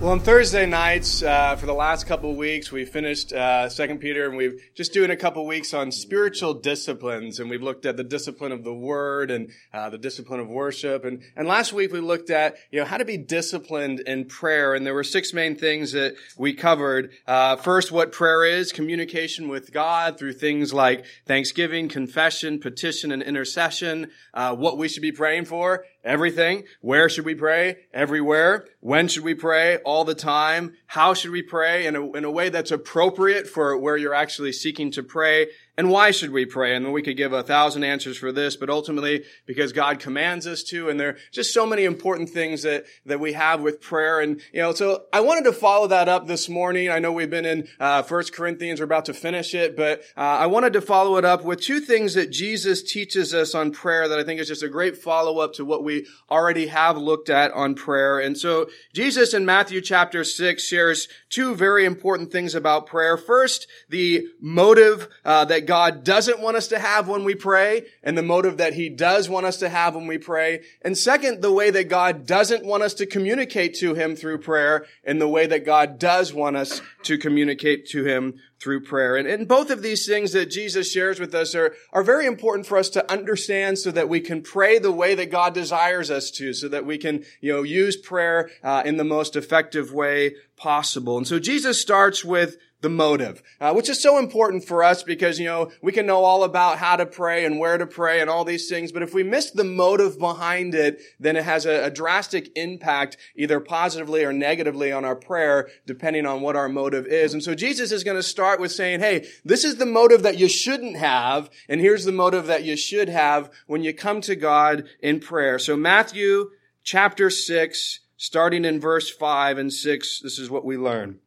[0.00, 3.98] Well, on Thursday nights, uh, for the last couple of weeks, we finished uh, Second
[3.98, 7.84] Peter, and we've just doing a couple of weeks on spiritual disciplines, and we've looked
[7.84, 11.74] at the discipline of the Word and uh, the discipline of worship, and and last
[11.74, 15.04] week we looked at you know how to be disciplined in prayer, and there were
[15.04, 17.10] six main things that we covered.
[17.26, 23.22] Uh, first, what prayer is: communication with God through things like thanksgiving, confession, petition, and
[23.22, 24.10] intercession.
[24.32, 26.64] Uh, what we should be praying for, Everything.
[26.80, 27.76] Where should we pray?
[27.92, 28.66] Everywhere.
[28.80, 29.76] When should we pray?
[29.78, 30.74] All the time.
[30.86, 31.86] How should we pray?
[31.86, 35.48] In a, in a way that's appropriate for where you're actually seeking to pray.
[35.80, 36.76] And why should we pray?
[36.76, 40.62] And we could give a thousand answers for this, but ultimately because God commands us
[40.64, 44.20] to, and there are just so many important things that, that we have with prayer.
[44.20, 46.90] And, you know, so I wanted to follow that up this morning.
[46.90, 48.78] I know we've been in, uh, First Corinthians.
[48.78, 51.80] We're about to finish it, but, uh, I wanted to follow it up with two
[51.80, 55.38] things that Jesus teaches us on prayer that I think is just a great follow
[55.38, 58.18] up to what we already have looked at on prayer.
[58.18, 63.16] And so Jesus in Matthew chapter six shares two very important things about prayer.
[63.16, 68.18] First, the motive, uh, that God doesn't want us to have when we pray and
[68.18, 70.64] the motive that he does want us to have when we pray.
[70.82, 74.84] And second, the way that God doesn't want us to communicate to him through prayer
[75.04, 79.14] and the way that God does want us to communicate to him through prayer.
[79.14, 82.66] And, and both of these things that Jesus shares with us are, are very important
[82.66, 86.32] for us to understand so that we can pray the way that God desires us
[86.32, 90.34] to, so that we can, you know, use prayer uh, in the most effective way
[90.56, 91.16] possible.
[91.16, 95.38] And so Jesus starts with the motive, uh, which is so important for us because,
[95.38, 98.30] you know, we can know all about how to pray and where to pray and
[98.30, 101.84] all these things, but if we miss the motive behind it, then it has a,
[101.84, 107.06] a drastic impact, either positively or negatively on our prayer, depending on what our motive
[107.06, 107.34] is.
[107.34, 110.38] And so Jesus is going to start with saying, hey, this is the motive that
[110.38, 114.36] you shouldn't have, and here's the motive that you should have when you come to
[114.36, 115.58] God in prayer.
[115.58, 116.50] So Matthew
[116.82, 121.20] chapter 6, starting in verse 5 and 6, this is what we learn.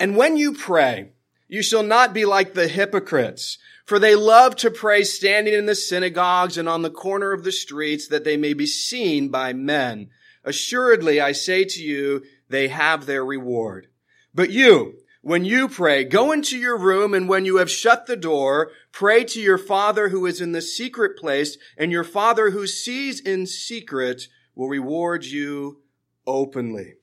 [0.00, 1.12] And when you pray,
[1.48, 5.74] you shall not be like the hypocrites, for they love to pray standing in the
[5.74, 10.10] synagogues and on the corner of the streets that they may be seen by men.
[10.44, 13.88] Assuredly, I say to you, they have their reward.
[14.34, 18.16] But you, when you pray, go into your room and when you have shut the
[18.16, 22.66] door, pray to your Father who is in the secret place and your Father who
[22.66, 25.80] sees in secret will reward you
[26.26, 26.94] openly.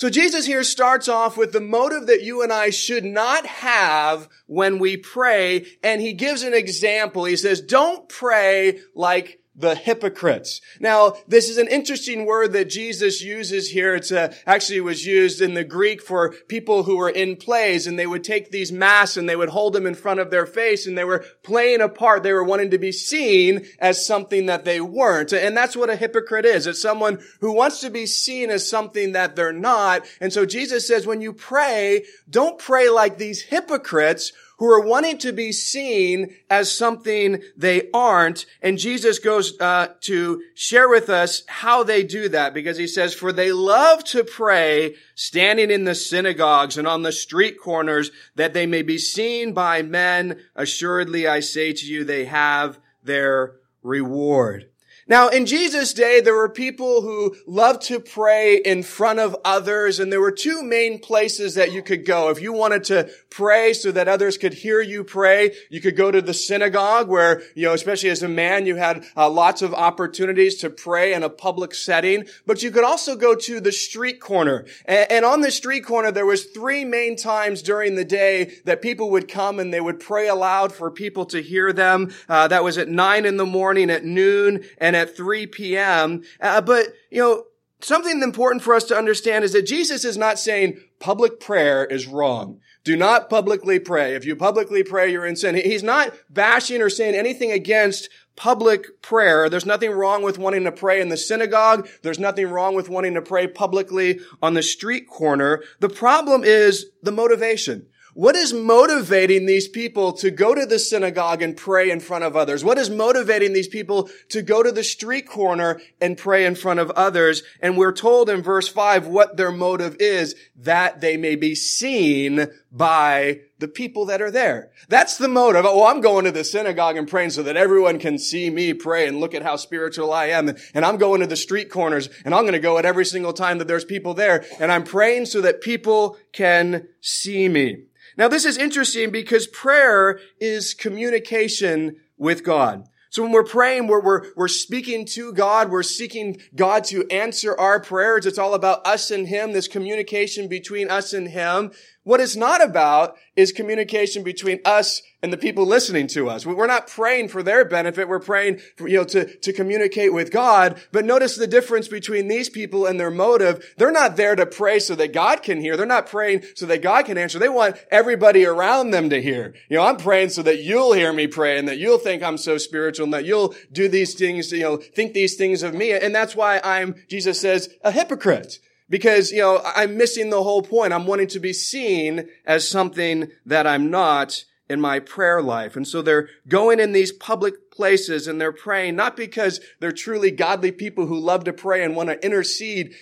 [0.00, 4.30] So Jesus here starts off with the motive that you and I should not have
[4.46, 7.26] when we pray, and he gives an example.
[7.26, 10.60] He says, don't pray like the hypocrites.
[10.78, 13.94] Now, this is an interesting word that Jesus uses here.
[13.94, 17.98] It's a, actually was used in the Greek for people who were in plays and
[17.98, 20.86] they would take these masks and they would hold them in front of their face
[20.86, 22.22] and they were playing a part.
[22.22, 25.32] They were wanting to be seen as something that they weren't.
[25.32, 26.66] And that's what a hypocrite is.
[26.66, 30.06] It's someone who wants to be seen as something that they're not.
[30.20, 35.16] And so Jesus says, when you pray, don't pray like these hypocrites who are wanting
[35.16, 38.44] to be seen as something they aren't.
[38.60, 43.14] And Jesus goes uh, to share with us how they do that because he says,
[43.14, 48.52] "For they love to pray standing in the synagogues and on the street corners that
[48.52, 50.38] they may be seen by men.
[50.54, 54.69] Assuredly, I say to you, they have their reward."
[55.10, 59.98] Now, in Jesus' day, there were people who loved to pray in front of others,
[59.98, 62.30] and there were two main places that you could go.
[62.30, 66.12] If you wanted to pray so that others could hear you pray, you could go
[66.12, 69.74] to the synagogue where, you know, especially as a man, you had uh, lots of
[69.74, 74.20] opportunities to pray in a public setting, but you could also go to the street
[74.20, 74.64] corner.
[74.84, 78.80] And, and on the street corner, there was three main times during the day that
[78.80, 82.12] people would come and they would pray aloud for people to hear them.
[82.28, 86.22] Uh, that was at nine in the morning, at noon, and at 3 p.m.
[86.40, 87.44] Uh, but, you know,
[87.80, 92.06] something important for us to understand is that Jesus is not saying public prayer is
[92.06, 92.60] wrong.
[92.82, 94.14] Do not publicly pray.
[94.14, 95.54] If you publicly pray, you're in sin.
[95.54, 99.50] He's not bashing or saying anything against public prayer.
[99.50, 101.88] There's nothing wrong with wanting to pray in the synagogue.
[102.02, 105.62] There's nothing wrong with wanting to pray publicly on the street corner.
[105.80, 107.86] The problem is the motivation.
[108.14, 112.36] What is motivating these people to go to the synagogue and pray in front of
[112.36, 112.64] others?
[112.64, 116.80] What is motivating these people to go to the street corner and pray in front
[116.80, 117.44] of others?
[117.60, 122.48] And we're told in verse five what their motive is, that they may be seen
[122.72, 124.70] by the people that are there.
[124.88, 125.64] That's the motive.
[125.64, 129.06] Oh, I'm going to the synagogue and praying so that everyone can see me pray
[129.06, 130.56] and look at how spiritual I am.
[130.74, 133.32] And I'm going to the street corners and I'm going to go at every single
[133.32, 134.44] time that there's people there.
[134.58, 137.84] And I'm praying so that people can see me.
[138.20, 142.86] Now this is interesting because prayer is communication with God.
[143.08, 145.70] So when we're praying, we're, we're, we're speaking to God.
[145.70, 148.26] We're seeking God to answer our prayers.
[148.26, 151.72] It's all about us and Him, this communication between us and Him.
[152.02, 156.46] What it's not about is communication between us and the people listening to us.
[156.46, 158.08] We're not praying for their benefit.
[158.08, 160.80] We're praying for, you know, to, to communicate with God.
[160.92, 163.74] But notice the difference between these people and their motive.
[163.76, 165.76] They're not there to pray so that God can hear.
[165.76, 167.38] They're not praying so that God can answer.
[167.38, 169.54] They want everybody around them to hear.
[169.68, 172.38] You know, I'm praying so that you'll hear me pray and that you'll think I'm
[172.38, 175.92] so spiritual and that you'll do these things, you know, think these things of me.
[175.92, 178.58] And that's why I'm, Jesus says, a hypocrite
[178.90, 180.92] because, you know, I'm missing the whole point.
[180.92, 185.74] I'm wanting to be seen as something that I'm not in my prayer life.
[185.74, 190.30] And so they're going in these public places and they're praying, not because they're truly
[190.30, 192.94] godly people who love to pray and want to intercede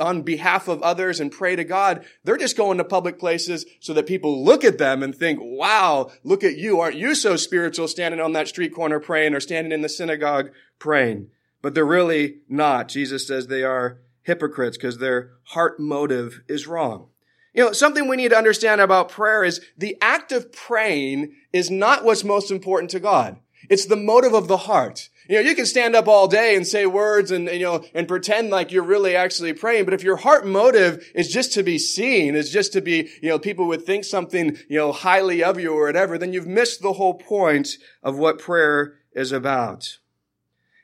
[0.00, 2.04] on behalf of others and pray to God.
[2.24, 6.10] They're just going to public places so that people look at them and think, wow,
[6.24, 6.80] look at you.
[6.80, 10.50] Aren't you so spiritual standing on that street corner praying or standing in the synagogue
[10.80, 11.28] praying?
[11.62, 12.88] But they're really not.
[12.88, 17.08] Jesus says they are hypocrites because their heart motive is wrong.
[17.54, 21.70] You know, something we need to understand about prayer is the act of praying is
[21.70, 23.36] not what's most important to God.
[23.70, 25.08] It's the motive of the heart.
[25.28, 28.06] You know, you can stand up all day and say words and, you know, and
[28.06, 29.84] pretend like you're really actually praying.
[29.84, 33.30] But if your heart motive is just to be seen, is just to be, you
[33.30, 36.82] know, people would think something, you know, highly of you or whatever, then you've missed
[36.82, 39.98] the whole point of what prayer is about.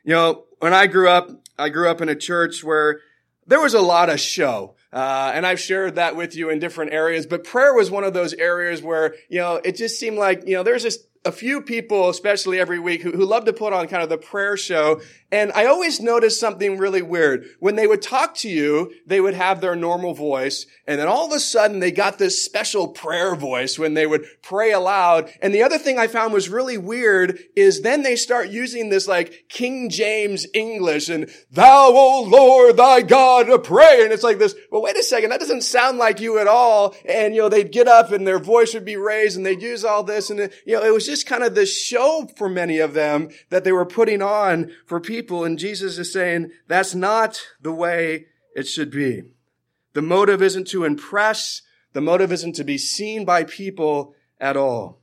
[0.04, 1.28] You know, when I grew up,
[1.58, 3.00] I grew up in a church where
[3.50, 4.76] there was a lot of show.
[4.92, 8.14] Uh, and I've shared that with you in different areas, but prayer was one of
[8.14, 11.60] those areas where, you know, it just seemed like, you know, there's just a few
[11.60, 15.00] people, especially every week, who, who love to put on kind of the prayer show.
[15.30, 17.46] And I always noticed something really weird.
[17.60, 20.66] When they would talk to you, they would have their normal voice.
[20.86, 24.24] And then all of a sudden they got this special prayer voice when they would
[24.42, 25.30] pray aloud.
[25.42, 29.06] And the other thing I found was really weird is then they start using this
[29.06, 34.02] like King James English and thou, O Lord, thy God, pray.
[34.02, 35.30] And it's like this, well, wait a second.
[35.30, 36.94] That doesn't sound like you at all.
[37.06, 39.84] And, you know, they'd get up and their voice would be raised and they'd use
[39.84, 40.30] all this.
[40.30, 43.64] And, you know, it was just kind of the show for many of them that
[43.64, 45.44] they were putting on for people.
[45.44, 48.26] And Jesus is saying that's not the way
[48.56, 49.22] it should be.
[49.92, 51.62] The motive isn't to impress.
[51.92, 55.00] The motive isn't to be seen by people at all.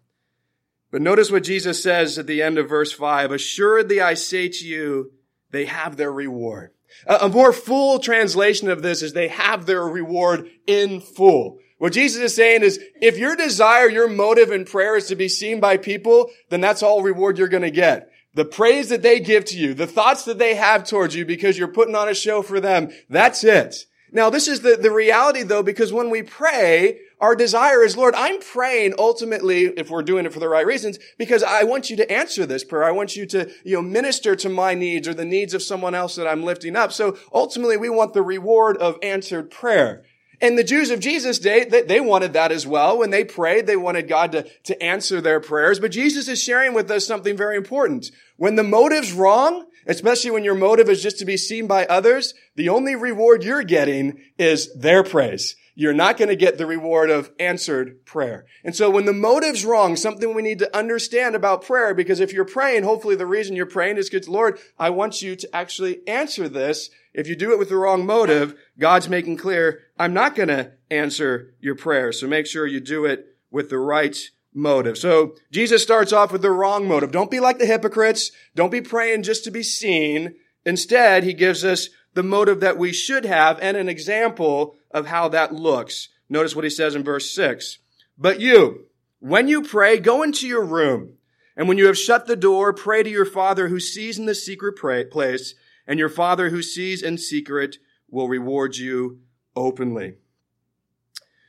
[0.90, 3.32] But notice what Jesus says at the end of verse five.
[3.32, 5.12] Assuredly I say to you,
[5.52, 6.72] they have their reward.
[7.06, 11.60] A more full translation of this is they have their reward in full.
[11.78, 15.30] What Jesus is saying is, if your desire, your motive in prayer is to be
[15.30, 18.12] seen by people, then that's all reward you're going to get.
[18.34, 21.58] The praise that they give to you, the thoughts that they have towards you because
[21.58, 23.86] you're putting on a show for them, that's it.
[24.12, 28.16] Now, this is the, the reality though, because when we pray, our desire is, Lord,
[28.16, 31.98] I'm praying ultimately, if we're doing it for the right reasons, because I want you
[31.98, 32.84] to answer this prayer.
[32.84, 35.96] I want you to, you know, minister to my needs or the needs of someone
[35.96, 36.92] else that I'm lifting up.
[36.94, 40.04] So ultimately, we want the reward of answered prayer.
[40.40, 43.00] And the Jews of Jesus' day, they wanted that as well.
[43.00, 45.80] When they prayed, they wanted God to, to answer their prayers.
[45.80, 48.12] But Jesus is sharing with us something very important.
[48.36, 52.36] When the motive's wrong, especially when your motive is just to be seen by others,
[52.56, 55.56] the only reward you're getting is their praise.
[55.74, 58.46] You're not going to get the reward of answered prayer.
[58.64, 62.34] And so when the motive's wrong, something we need to understand about prayer, because if
[62.34, 66.08] you're praying, hopefully the reason you're praying is because, Lord, I want you to actually
[66.08, 70.36] answer this if you do it with the wrong motive, God's making clear, I'm not
[70.36, 72.12] going to answer your prayer.
[72.12, 74.18] So make sure you do it with the right
[74.54, 74.98] motive.
[74.98, 77.12] So Jesus starts off with the wrong motive.
[77.12, 78.32] Don't be like the hypocrites.
[78.56, 80.36] Don't be praying just to be seen.
[80.66, 85.30] Instead, he gives us the motive that we should have and an example of how
[85.30, 86.10] that looks.
[86.30, 87.78] Notice what he says in verse six.
[88.18, 88.86] But you,
[89.20, 91.14] when you pray, go into your room.
[91.56, 94.36] And when you have shut the door, pray to your father who sees in the
[94.36, 94.74] secret
[95.12, 95.56] place
[95.88, 97.78] and your Father who sees in secret
[98.10, 99.20] will reward you
[99.58, 100.16] openly.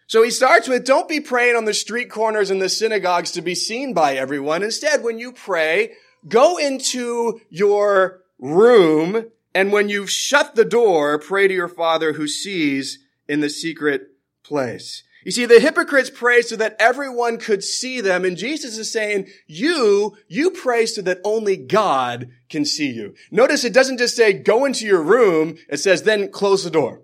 [0.07, 3.43] So he starts with, don't be praying on the street corners and the synagogues to
[3.43, 4.63] be seen by everyone.
[4.63, 5.93] Instead, when you pray,
[6.27, 12.27] go into your room and when you've shut the door, pray to your Father who
[12.27, 14.13] sees in the secret
[14.43, 15.03] place.
[15.25, 19.27] You see, the hypocrites pray so that everyone could see them, and Jesus is saying,
[19.47, 23.15] you, you pray so that only God can see you.
[23.31, 27.03] Notice it doesn't just say, go into your room, it says, then close the door.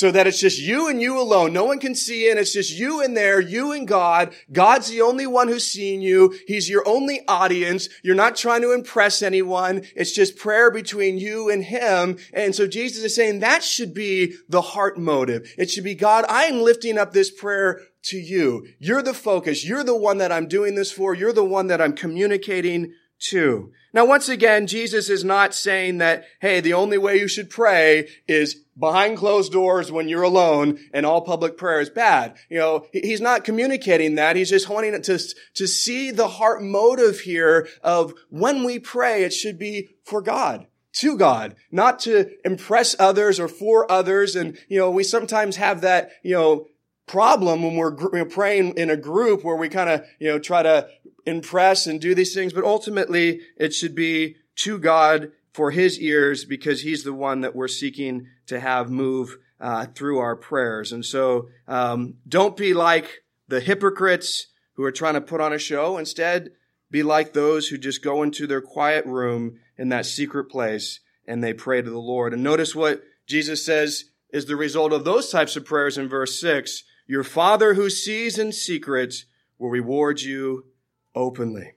[0.00, 1.52] So that it's just you and you alone.
[1.52, 4.34] No one can see and it's just you in there, you and God.
[4.50, 6.34] God's the only one who's seeing you.
[6.46, 7.90] He's your only audience.
[8.02, 9.82] You're not trying to impress anyone.
[9.94, 12.16] It's just prayer between you and Him.
[12.32, 15.52] And so Jesus is saying that should be the heart motive.
[15.58, 18.68] It should be, God, I am lifting up this prayer to you.
[18.78, 19.66] You're the focus.
[19.66, 21.12] You're the one that I'm doing this for.
[21.12, 23.72] You're the one that I'm communicating to.
[23.92, 28.08] Now, once again, Jesus is not saying that, hey, the only way you should pray
[28.28, 32.36] is behind closed doors when you're alone and all public prayer is bad.
[32.48, 34.36] You know, he's not communicating that.
[34.36, 35.18] He's just wanting to,
[35.54, 40.66] to see the heart motive here of when we pray, it should be for God
[40.92, 44.34] to God, not to impress others or for others.
[44.34, 46.66] And, you know, we sometimes have that, you know,
[47.06, 50.88] problem when we're praying in a group where we kind of, you know, try to
[51.26, 56.44] impress and do these things, but ultimately it should be to God for his ears
[56.44, 60.92] because he's the one that we're seeking to have move uh, through our prayers.
[60.92, 65.58] And so um, don't be like the hypocrites who are trying to put on a
[65.58, 65.98] show.
[65.98, 66.50] Instead,
[66.90, 71.42] be like those who just go into their quiet room in that secret place and
[71.44, 72.32] they pray to the Lord.
[72.32, 76.40] And notice what Jesus says is the result of those types of prayers in verse
[76.40, 76.84] 6.
[77.06, 79.24] Your Father who sees in secret
[79.58, 80.64] will reward you
[81.14, 81.74] openly.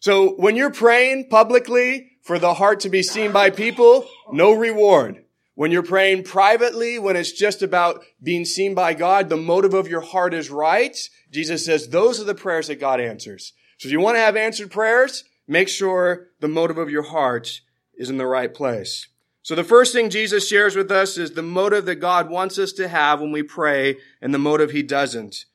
[0.00, 5.24] So when you're praying publicly for the heart to be seen by people, no reward.
[5.54, 9.88] When you're praying privately, when it's just about being seen by God, the motive of
[9.88, 10.96] your heart is right.
[11.32, 13.54] Jesus says those are the prayers that God answers.
[13.78, 17.60] So if you want to have answered prayers, make sure the motive of your heart
[17.94, 19.08] is in the right place.
[19.42, 22.72] So the first thing Jesus shares with us is the motive that God wants us
[22.74, 25.46] to have when we pray and the motive he doesn't.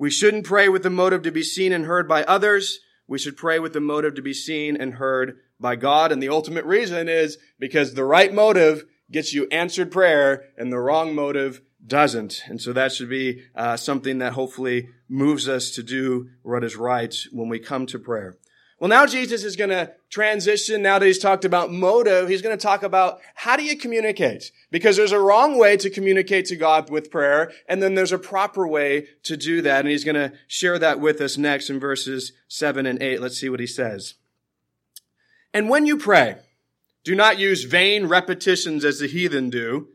[0.00, 2.80] We shouldn't pray with the motive to be seen and heard by others.
[3.06, 6.10] We should pray with the motive to be seen and heard by God.
[6.10, 10.78] And the ultimate reason is because the right motive gets you answered prayer and the
[10.78, 12.44] wrong motive doesn't.
[12.46, 16.76] And so that should be uh, something that hopefully moves us to do what is
[16.76, 18.38] right when we come to prayer.
[18.80, 20.80] Well, now Jesus is going to transition.
[20.80, 24.50] Now that he's talked about motive, he's going to talk about how do you communicate?
[24.70, 28.18] Because there's a wrong way to communicate to God with prayer, and then there's a
[28.18, 29.80] proper way to do that.
[29.80, 33.20] And he's going to share that with us next in verses 7 and 8.
[33.20, 34.14] Let's see what he says.
[35.52, 36.36] And when you pray,
[37.04, 39.88] do not use vain repetitions as the heathen do,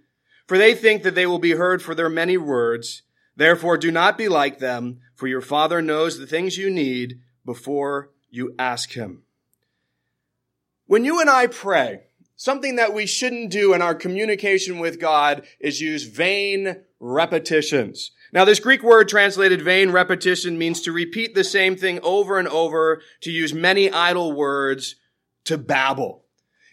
[0.45, 3.01] for they think that they will be heard for their many words.
[3.35, 8.11] Therefore, do not be like them, for your Father knows the things you need before
[8.35, 9.23] you ask Him.
[10.87, 12.01] When you and I pray,
[12.35, 18.11] something that we shouldn't do in our communication with God is use vain repetitions.
[18.33, 22.47] Now, this Greek word translated vain repetition means to repeat the same thing over and
[22.47, 24.95] over, to use many idle words,
[25.45, 26.24] to babble.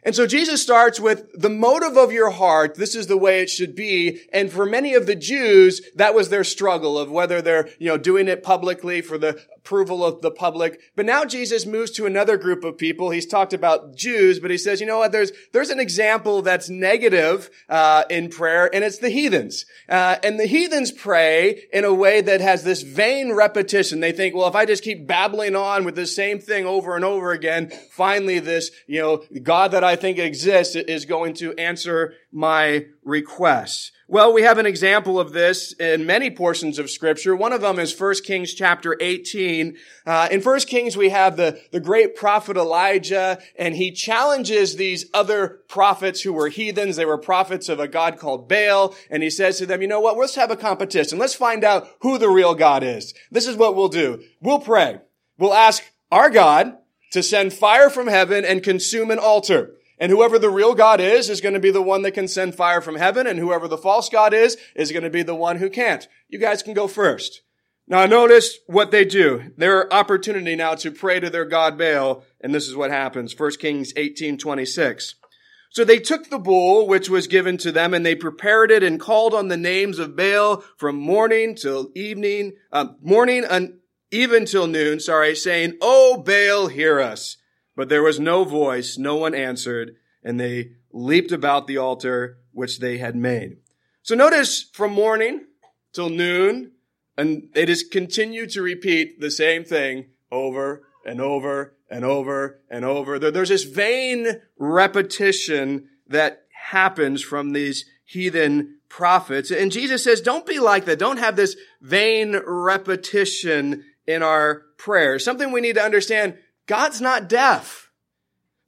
[0.05, 2.75] And so Jesus starts with the motive of your heart.
[2.75, 4.23] This is the way it should be.
[4.33, 7.99] And for many of the Jews, that was their struggle of whether they're, you know,
[7.99, 10.81] doing it publicly for the approval of the public.
[10.97, 13.11] But now Jesus moves to another group of people.
[13.11, 15.13] He's talked about Jews, but he says, you know what?
[15.13, 19.65] There's there's an example that's negative uh, in prayer, and it's the heathens.
[19.89, 24.01] Uh, and the heathens pray in a way that has this vain repetition.
[24.01, 27.05] They think, well, if I just keep babbling on with the same thing over and
[27.05, 32.15] over again, finally, this you know God that I think exists is going to answer
[32.33, 33.93] my requests.
[34.13, 37.35] Well, we have an example of this in many portions of scripture.
[37.35, 39.77] One of them is 1 Kings chapter 18.
[40.05, 45.07] Uh, in 1 Kings, we have the, the great prophet Elijah, and he challenges these
[45.15, 46.97] other prophets who were heathens.
[46.97, 50.01] They were prophets of a God called Baal, and he says to them, you know
[50.01, 50.19] what?
[50.19, 51.19] Let's have a competition.
[51.19, 53.15] Let's find out who the real God is.
[53.31, 54.23] This is what we'll do.
[54.43, 55.01] We'll pray.
[55.39, 56.77] We'll ask our God
[57.13, 59.75] to send fire from heaven and consume an altar.
[60.03, 62.57] And whoever the real God is, is going to be the one that can send
[62.57, 63.25] fire from heaven.
[63.25, 66.09] And whoever the false God is, is going to be the one who can't.
[66.29, 67.43] You guys can go first.
[67.87, 69.53] Now notice what they do.
[69.57, 72.25] Their opportunity now to pray to their God Baal.
[72.41, 73.39] And this is what happens.
[73.39, 75.15] 1 Kings 18, 26.
[75.71, 78.99] So they took the bull which was given to them and they prepared it and
[78.99, 83.75] called on the names of Baal from morning till evening, uh, morning and
[84.11, 87.37] even till noon, sorry, saying, Oh, Baal, hear us.
[87.75, 92.79] But there was no voice, no one answered, and they leaped about the altar which
[92.81, 93.57] they had made.
[94.03, 95.47] So notice from morning
[95.93, 96.73] till noon,
[97.17, 102.85] and they just continue to repeat the same thing over and over and over and
[102.85, 103.19] over.
[103.19, 109.51] There's this vain repetition that happens from these heathen prophets.
[109.51, 110.99] And Jesus says, don't be like that.
[110.99, 115.25] Don't have this vain repetition in our prayers.
[115.25, 116.39] Something we need to understand,
[116.73, 117.91] God's not deaf.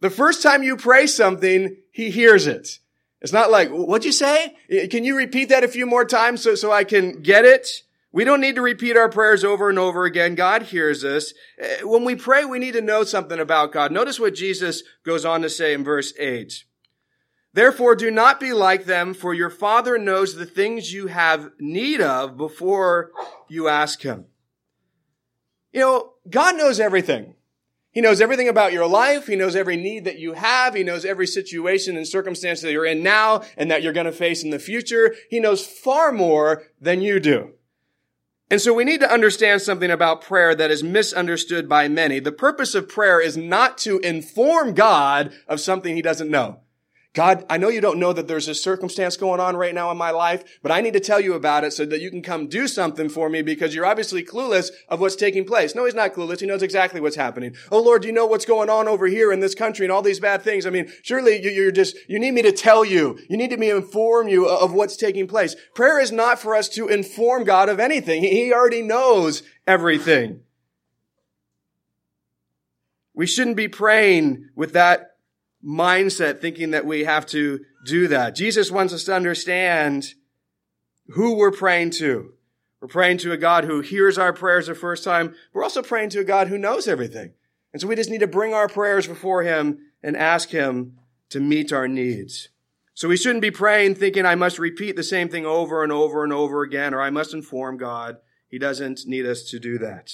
[0.00, 2.80] The first time you pray something, He hears it.
[3.22, 4.54] It's not like, what'd you say?
[4.90, 7.66] Can you repeat that a few more times so, so I can get it?
[8.12, 10.34] We don't need to repeat our prayers over and over again.
[10.34, 11.32] God hears us.
[11.58, 13.90] Eh, when we pray, we need to know something about God.
[13.90, 16.62] Notice what Jesus goes on to say in verse 8.
[17.54, 22.02] Therefore, do not be like them, for your Father knows the things you have need
[22.02, 23.12] of before
[23.48, 24.26] you ask Him.
[25.72, 27.36] You know, God knows everything.
[27.94, 29.28] He knows everything about your life.
[29.28, 30.74] He knows every need that you have.
[30.74, 34.12] He knows every situation and circumstance that you're in now and that you're going to
[34.12, 35.14] face in the future.
[35.30, 37.52] He knows far more than you do.
[38.50, 42.18] And so we need to understand something about prayer that is misunderstood by many.
[42.18, 46.60] The purpose of prayer is not to inform God of something he doesn't know.
[47.14, 49.96] God, I know you don't know that there's a circumstance going on right now in
[49.96, 52.48] my life, but I need to tell you about it so that you can come
[52.48, 55.76] do something for me because you're obviously clueless of what's taking place.
[55.76, 56.40] No, he's not clueless.
[56.40, 57.54] He knows exactly what's happening.
[57.70, 60.02] Oh Lord, do you know what's going on over here in this country and all
[60.02, 60.66] these bad things?
[60.66, 63.16] I mean, surely you're just, you need me to tell you.
[63.30, 65.54] You need me to inform you of what's taking place.
[65.76, 68.24] Prayer is not for us to inform God of anything.
[68.24, 70.40] He already knows everything.
[73.14, 75.13] We shouldn't be praying with that
[75.64, 78.34] mindset thinking that we have to do that.
[78.34, 80.14] Jesus wants us to understand
[81.08, 82.32] who we're praying to.
[82.80, 85.34] We're praying to a God who hears our prayers the first time.
[85.52, 87.32] We're also praying to a God who knows everything.
[87.72, 90.98] And so we just need to bring our prayers before Him and ask Him
[91.30, 92.50] to meet our needs.
[92.92, 96.22] So we shouldn't be praying thinking I must repeat the same thing over and over
[96.22, 98.18] and over again, or I must inform God.
[98.48, 100.10] He doesn't need us to do that.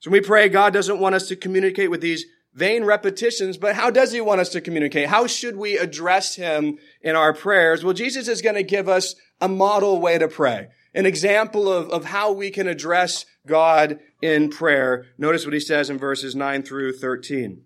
[0.00, 2.24] So when we pray, God doesn't want us to communicate with these
[2.56, 5.08] vain repetitions, but how does he want us to communicate?
[5.08, 7.84] How should we address him in our prayers?
[7.84, 11.90] Well, Jesus is going to give us a model way to pray, an example of,
[11.90, 15.04] of how we can address God in prayer.
[15.18, 17.60] Notice what he says in verses 9 through 13.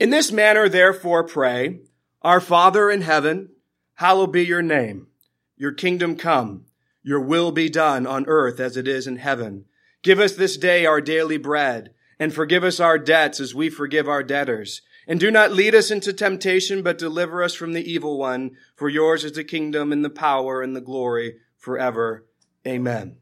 [0.00, 1.80] In this manner, therefore, pray,
[2.22, 3.50] Our Father in heaven,
[3.96, 5.08] hallowed be your name.
[5.58, 6.64] Your kingdom come.
[7.02, 9.66] Your will be done on earth as it is in heaven.
[10.02, 14.08] Give us this day our daily bread and forgive us our debts as we forgive
[14.08, 14.82] our debtors.
[15.06, 18.52] And do not lead us into temptation, but deliver us from the evil one.
[18.76, 22.26] For yours is the kingdom and the power and the glory forever.
[22.66, 23.16] Amen.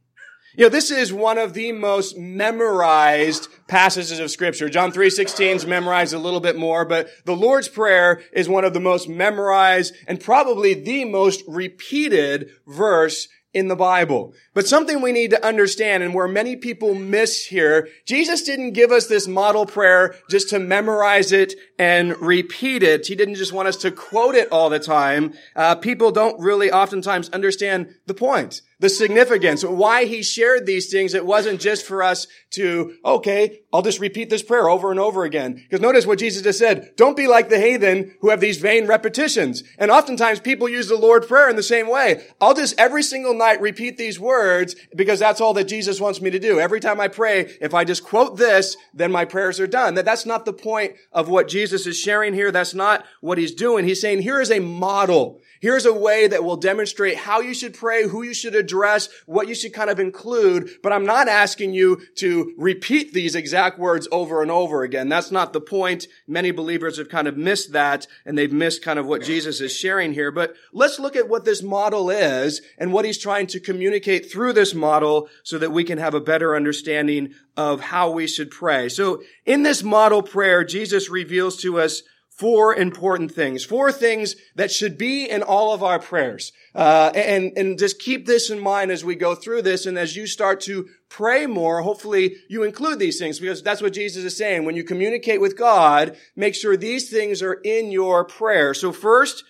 [0.56, 4.68] You know, this is one of the most memorized passages of scripture.
[4.68, 8.74] John 3.16 is memorized a little bit more, but the Lord's Prayer is one of
[8.74, 14.32] the most memorized and probably the most repeated verse in the Bible.
[14.54, 18.92] But something we need to understand and where many people miss here, Jesus didn't give
[18.92, 23.06] us this model prayer just to memorize it and repeat it.
[23.06, 25.34] He didn't just want us to quote it all the time.
[25.56, 31.14] Uh, people don't really oftentimes understand the point the significance, why he shared these things.
[31.14, 35.24] It wasn't just for us to, okay, I'll just repeat this prayer over and over
[35.24, 35.54] again.
[35.54, 36.92] Because notice what Jesus just said.
[36.96, 39.62] Don't be like the heathen who have these vain repetitions.
[39.78, 42.26] And oftentimes people use the Lord prayer in the same way.
[42.40, 46.30] I'll just every single night repeat these words because that's all that Jesus wants me
[46.30, 46.58] to do.
[46.58, 49.94] Every time I pray, if I just quote this, then my prayers are done.
[49.94, 52.50] That that's not the point of what Jesus is sharing here.
[52.50, 53.84] That's not what he's doing.
[53.84, 55.40] He's saying here is a model.
[55.60, 59.46] Here's a way that will demonstrate how you should pray, who you should address, what
[59.46, 64.08] you should kind of include, but I'm not asking you to repeat these exact words
[64.10, 65.10] over and over again.
[65.10, 66.06] That's not the point.
[66.26, 69.76] Many believers have kind of missed that and they've missed kind of what Jesus is
[69.76, 70.30] sharing here.
[70.30, 74.54] But let's look at what this model is and what he's trying to communicate through
[74.54, 78.88] this model so that we can have a better understanding of how we should pray.
[78.88, 82.02] So in this model prayer, Jesus reveals to us
[82.40, 86.52] four important things, four things that should be in all of our prayers.
[86.74, 89.84] Uh, and, and just keep this in mind as we go through this.
[89.84, 93.92] And as you start to pray more, hopefully you include these things because that's what
[93.92, 94.64] Jesus is saying.
[94.64, 98.72] When you communicate with God, make sure these things are in your prayer.
[98.72, 99.44] So first,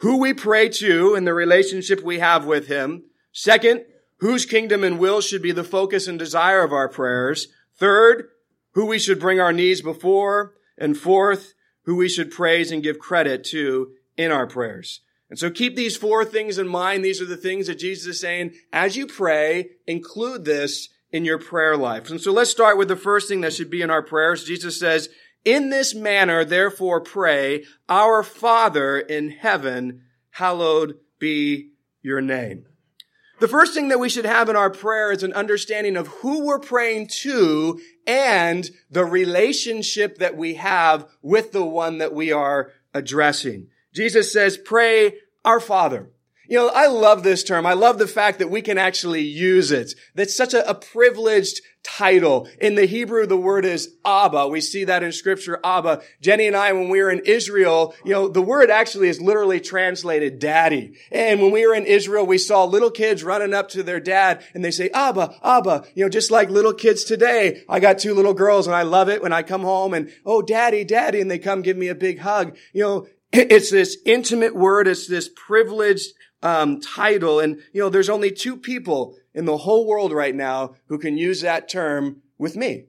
[0.00, 3.04] who we pray to and the relationship we have with Him.
[3.32, 3.86] Second,
[4.18, 7.48] whose kingdom and will should be the focus and desire of our prayers.
[7.78, 8.28] Third,
[8.74, 10.52] who we should bring our needs before.
[10.76, 15.00] And fourth, who we should praise and give credit to in our prayers.
[15.28, 17.04] And so keep these four things in mind.
[17.04, 18.52] These are the things that Jesus is saying.
[18.72, 22.10] As you pray, include this in your prayer life.
[22.10, 24.44] And so let's start with the first thing that should be in our prayers.
[24.44, 25.08] Jesus says,
[25.44, 31.70] in this manner, therefore pray, our Father in heaven, hallowed be
[32.02, 32.66] your name.
[33.40, 36.44] The first thing that we should have in our prayer is an understanding of who
[36.44, 42.70] we're praying to and the relationship that we have with the one that we are
[42.92, 43.68] addressing.
[43.94, 46.10] Jesus says, pray our Father.
[46.50, 47.64] You know, I love this term.
[47.64, 49.94] I love the fact that we can actually use it.
[50.16, 52.48] That's such a, a, privileged title.
[52.60, 54.48] In the Hebrew, the word is Abba.
[54.48, 56.02] We see that in scripture, Abba.
[56.20, 59.60] Jenny and I, when we were in Israel, you know, the word actually is literally
[59.60, 60.96] translated daddy.
[61.12, 64.42] And when we were in Israel, we saw little kids running up to their dad
[64.52, 67.62] and they say, Abba, Abba, you know, just like little kids today.
[67.68, 70.42] I got two little girls and I love it when I come home and, oh,
[70.42, 72.56] daddy, daddy, and they come give me a big hug.
[72.72, 74.88] You know, it's this intimate word.
[74.88, 77.40] It's this privileged um, title.
[77.40, 81.16] And, you know, there's only two people in the whole world right now who can
[81.16, 82.86] use that term with me.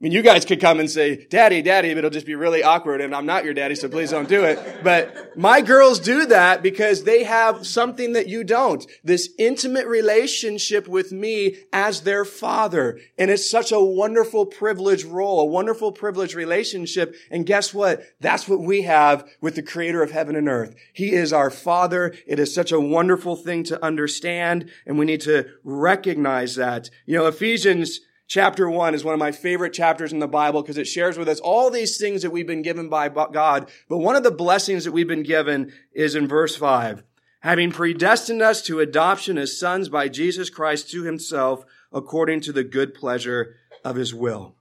[0.00, 2.62] I mean, you guys could come and say, daddy, daddy, but it'll just be really
[2.62, 4.82] awkward and I'm not your daddy, so please don't do it.
[4.82, 8.86] But my girls do that because they have something that you don't.
[9.04, 12.98] This intimate relationship with me as their father.
[13.18, 17.14] And it's such a wonderful privilege role, a wonderful privilege relationship.
[17.30, 18.02] And guess what?
[18.20, 20.74] That's what we have with the creator of heaven and earth.
[20.94, 22.14] He is our father.
[22.26, 26.88] It is such a wonderful thing to understand and we need to recognize that.
[27.04, 30.78] You know, Ephesians chapter 1 is one of my favorite chapters in the Bible because
[30.78, 33.68] it shares with us all these things that we've been given by God.
[33.88, 37.02] But one of the blessings that we've been given is in verse 5.
[37.40, 42.62] Having predestined us to adoption as sons by Jesus Christ to himself according to the
[42.62, 44.54] good pleasure of his will.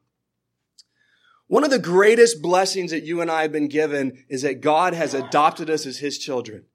[1.46, 4.96] One of the greatest blessings that you and I have been given is that God
[4.96, 6.66] has adopted us as his children.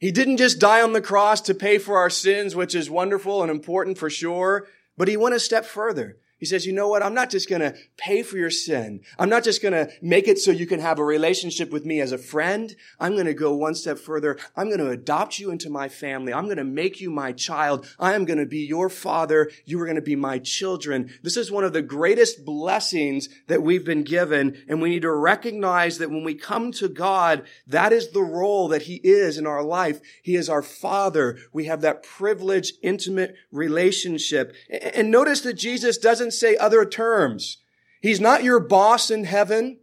[0.00, 3.40] He didn't just die on the cross to pay for our sins, which is wonderful
[3.40, 4.68] and important for sure,
[4.98, 6.18] but he went a step further.
[6.38, 7.02] He says, you know what?
[7.02, 9.00] I'm not just going to pay for your sin.
[9.18, 12.00] I'm not just going to make it so you can have a relationship with me
[12.00, 12.76] as a friend.
[13.00, 14.38] I'm going to go one step further.
[14.54, 16.34] I'm going to adopt you into my family.
[16.34, 17.86] I'm going to make you my child.
[17.98, 19.50] I am going to be your father.
[19.64, 21.10] You are going to be my children.
[21.22, 24.62] This is one of the greatest blessings that we've been given.
[24.68, 28.68] And we need to recognize that when we come to God, that is the role
[28.68, 30.00] that he is in our life.
[30.22, 31.38] He is our father.
[31.52, 34.54] We have that privileged, intimate relationship.
[34.70, 37.58] And notice that Jesus doesn't doesn't say other terms.
[38.00, 39.78] He's not your boss in heaven.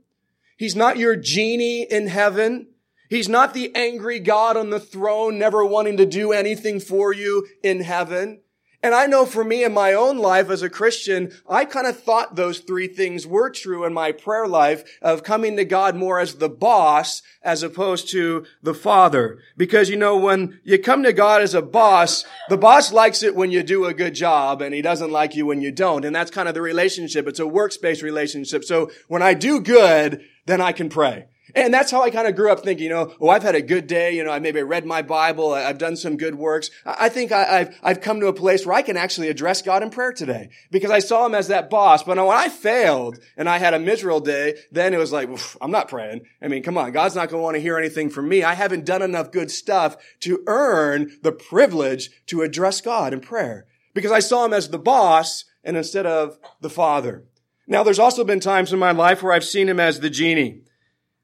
[0.58, 2.68] He's not your genie in heaven.
[3.10, 7.48] He's not the angry God on the throne, never wanting to do anything for you
[7.64, 8.42] in heaven.
[8.84, 11.98] And I know for me in my own life as a Christian, I kind of
[11.98, 16.20] thought those three things were true in my prayer life of coming to God more
[16.20, 19.40] as the boss as opposed to the father.
[19.56, 23.36] Because you know, when you come to God as a boss, the boss likes it
[23.36, 26.04] when you do a good job and he doesn't like you when you don't.
[26.04, 27.26] And that's kind of the relationship.
[27.26, 28.66] It's a workspace relationship.
[28.66, 31.28] So when I do good, then I can pray.
[31.56, 33.62] And that's how I kind of grew up thinking, you know, oh, I've had a
[33.62, 34.16] good day.
[34.16, 35.54] You know, I maybe read my Bible.
[35.54, 36.72] I've done some good works.
[36.86, 39.84] I think I, have I've come to a place where I can actually address God
[39.84, 42.04] in prayer today because I saw him as that boss.
[42.04, 45.30] But when I failed and I had a miserable day, then it was like,
[45.62, 46.22] I'm not praying.
[46.42, 46.92] I mean, come on.
[46.92, 48.44] God's not going to want to hear anything from me.
[48.44, 53.68] I haven't done enough good stuff to earn the privilege to address God in prayer
[53.94, 57.26] because I saw him as the boss and instead of the father.
[57.68, 60.64] Now, there's also been times in my life where I've seen him as the genie.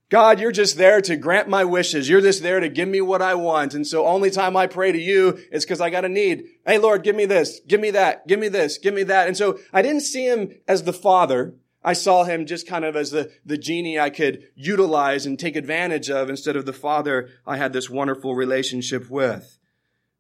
[0.10, 2.10] God, you're just there to grant my wishes.
[2.10, 3.76] You're just there to give me what I want.
[3.76, 6.45] And so only time I pray to you is because I got a need.
[6.65, 9.28] Hey, Lord, give me this, give me that, give me this, give me that.
[9.28, 11.56] And so I didn't see him as the father.
[11.84, 15.56] I saw him just kind of as the, the genie I could utilize and take
[15.56, 19.60] advantage of instead of the father I had this wonderful relationship with.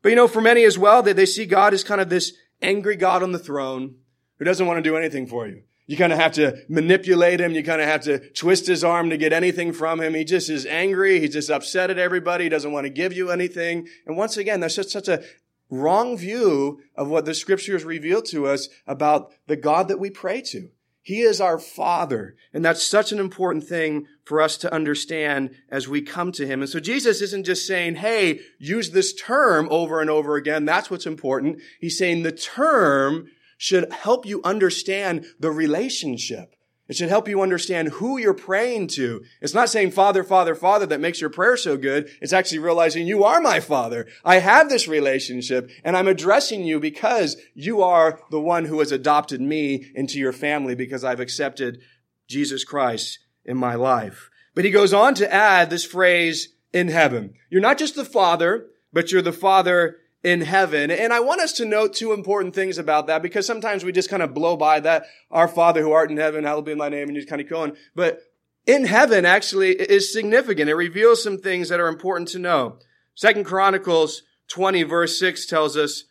[0.03, 2.33] But you know, for many as well, that they see God as kind of this
[2.61, 3.95] angry God on the throne
[4.37, 5.63] who doesn't want to do anything for you.
[5.89, 7.53] You kind of have to manipulate him.
[7.53, 10.13] You kind of have to twist his arm to get anything from him.
[10.13, 11.19] He just is angry.
[11.19, 12.43] He's just upset at everybody.
[12.43, 13.87] He doesn't want to give you anything.
[14.05, 15.23] And once again, that's just such a
[15.67, 20.41] wrong view of what the scriptures reveal to us about the God that we pray
[20.41, 20.69] to.
[21.01, 22.35] He is our Father.
[22.53, 26.61] And that's such an important thing for us to understand as we come to Him.
[26.61, 30.65] And so Jesus isn't just saying, hey, use this term over and over again.
[30.65, 31.63] That's what's important.
[31.81, 36.55] He's saying the term should help you understand the relationship.
[36.87, 39.21] It should help you understand who you're praying to.
[39.41, 42.09] It's not saying Father, Father, Father that makes your prayer so good.
[42.21, 44.07] It's actually realizing you are my Father.
[44.25, 48.91] I have this relationship and I'm addressing you because you are the one who has
[48.93, 51.81] adopted me into your family because I've accepted
[52.27, 54.29] Jesus Christ in my life.
[54.55, 57.33] But he goes on to add this phrase in heaven.
[57.49, 60.91] You're not just the Father, but you're the Father in heaven.
[60.91, 64.09] And I want us to note two important things about that because sometimes we just
[64.09, 65.05] kind of blow by that.
[65.31, 67.73] Our Father who art in heaven, hallowed be my name, and you kind of going.
[67.95, 68.21] But
[68.65, 70.69] in heaven actually is significant.
[70.69, 72.77] It reveals some things that are important to know.
[73.15, 76.05] Second Chronicles 20 verse 6 tells us,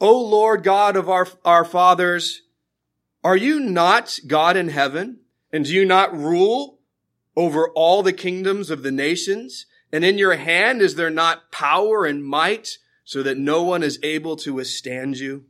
[0.00, 2.42] O Lord God of our, our fathers,
[3.24, 5.20] are you not God in heaven?
[5.52, 6.78] And do you not rule
[7.36, 9.66] over all the kingdoms of the nations?
[9.92, 12.78] And in your hand is there not power and might
[13.08, 15.46] so that no one is able to withstand you?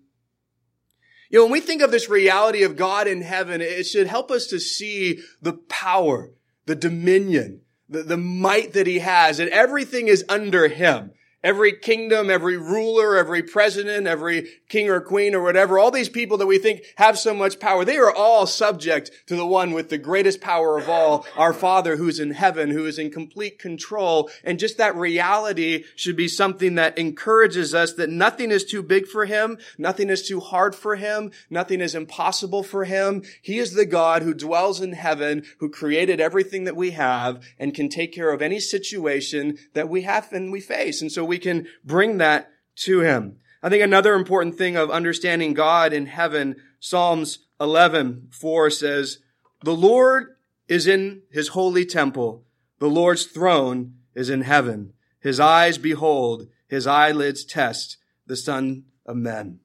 [1.28, 4.30] You know, when we think of this reality of God in heaven, it should help
[4.30, 6.30] us to see the power,
[6.66, 11.10] the dominion, the, the might that he has, and everything is under him.
[11.44, 16.36] Every kingdom, every ruler, every president, every king or queen or whatever, all these people
[16.38, 19.88] that we think have so much power, they are all subject to the one with
[19.88, 24.28] the greatest power of all, our Father who's in heaven, who is in complete control.
[24.42, 29.06] And just that reality should be something that encourages us that nothing is too big
[29.06, 33.22] for him, nothing is too hard for him, nothing is impossible for him.
[33.42, 37.72] He is the God who dwells in heaven, who created everything that we have and
[37.72, 41.00] can take care of any situation that we have and we face.
[41.00, 43.36] And so we can bring that to him.
[43.62, 49.18] I think another important thing of understanding God in heaven, Psalms 11, 4 says,
[49.62, 50.36] The Lord
[50.68, 52.44] is in his holy temple.
[52.78, 54.92] The Lord's throne is in heaven.
[55.20, 59.60] His eyes behold, his eyelids test the Son of Men.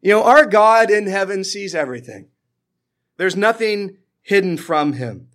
[0.00, 2.28] You know, our God in heaven sees everything.
[3.16, 5.28] There's nothing hidden from him.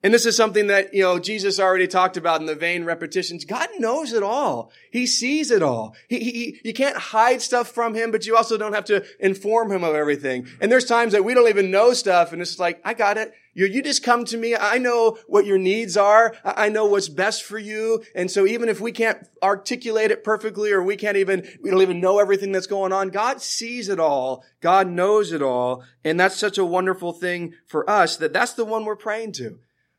[0.00, 3.44] And this is something that, you know, Jesus already talked about in the vain repetitions.
[3.44, 4.70] God knows it all.
[4.92, 5.96] He sees it all.
[6.08, 9.72] He, he, you can't hide stuff from him, but you also don't have to inform
[9.72, 10.46] him of everything.
[10.60, 13.32] And there's times that we don't even know stuff and it's like, I got it.
[13.54, 14.54] You, you just come to me.
[14.54, 16.32] I know what your needs are.
[16.44, 18.04] I know what's best for you.
[18.14, 21.82] And so even if we can't articulate it perfectly or we can't even, we don't
[21.82, 24.44] even know everything that's going on, God sees it all.
[24.60, 25.82] God knows it all.
[26.04, 29.58] And that's such a wonderful thing for us that that's the one we're praying to.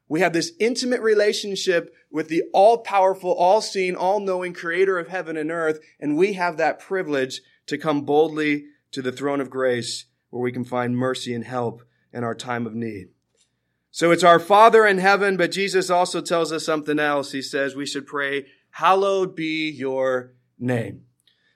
[0.10, 5.80] We have this intimate relationship with the all-powerful, all-seeing, all-knowing creator of heaven and earth,
[6.00, 10.52] and we have that privilege to come boldly to the throne of grace where we
[10.52, 13.10] can find mercy and help in our time of need.
[13.92, 17.32] So it's our Father in heaven, but Jesus also tells us something else.
[17.32, 21.04] He says we should pray, hallowed be your name.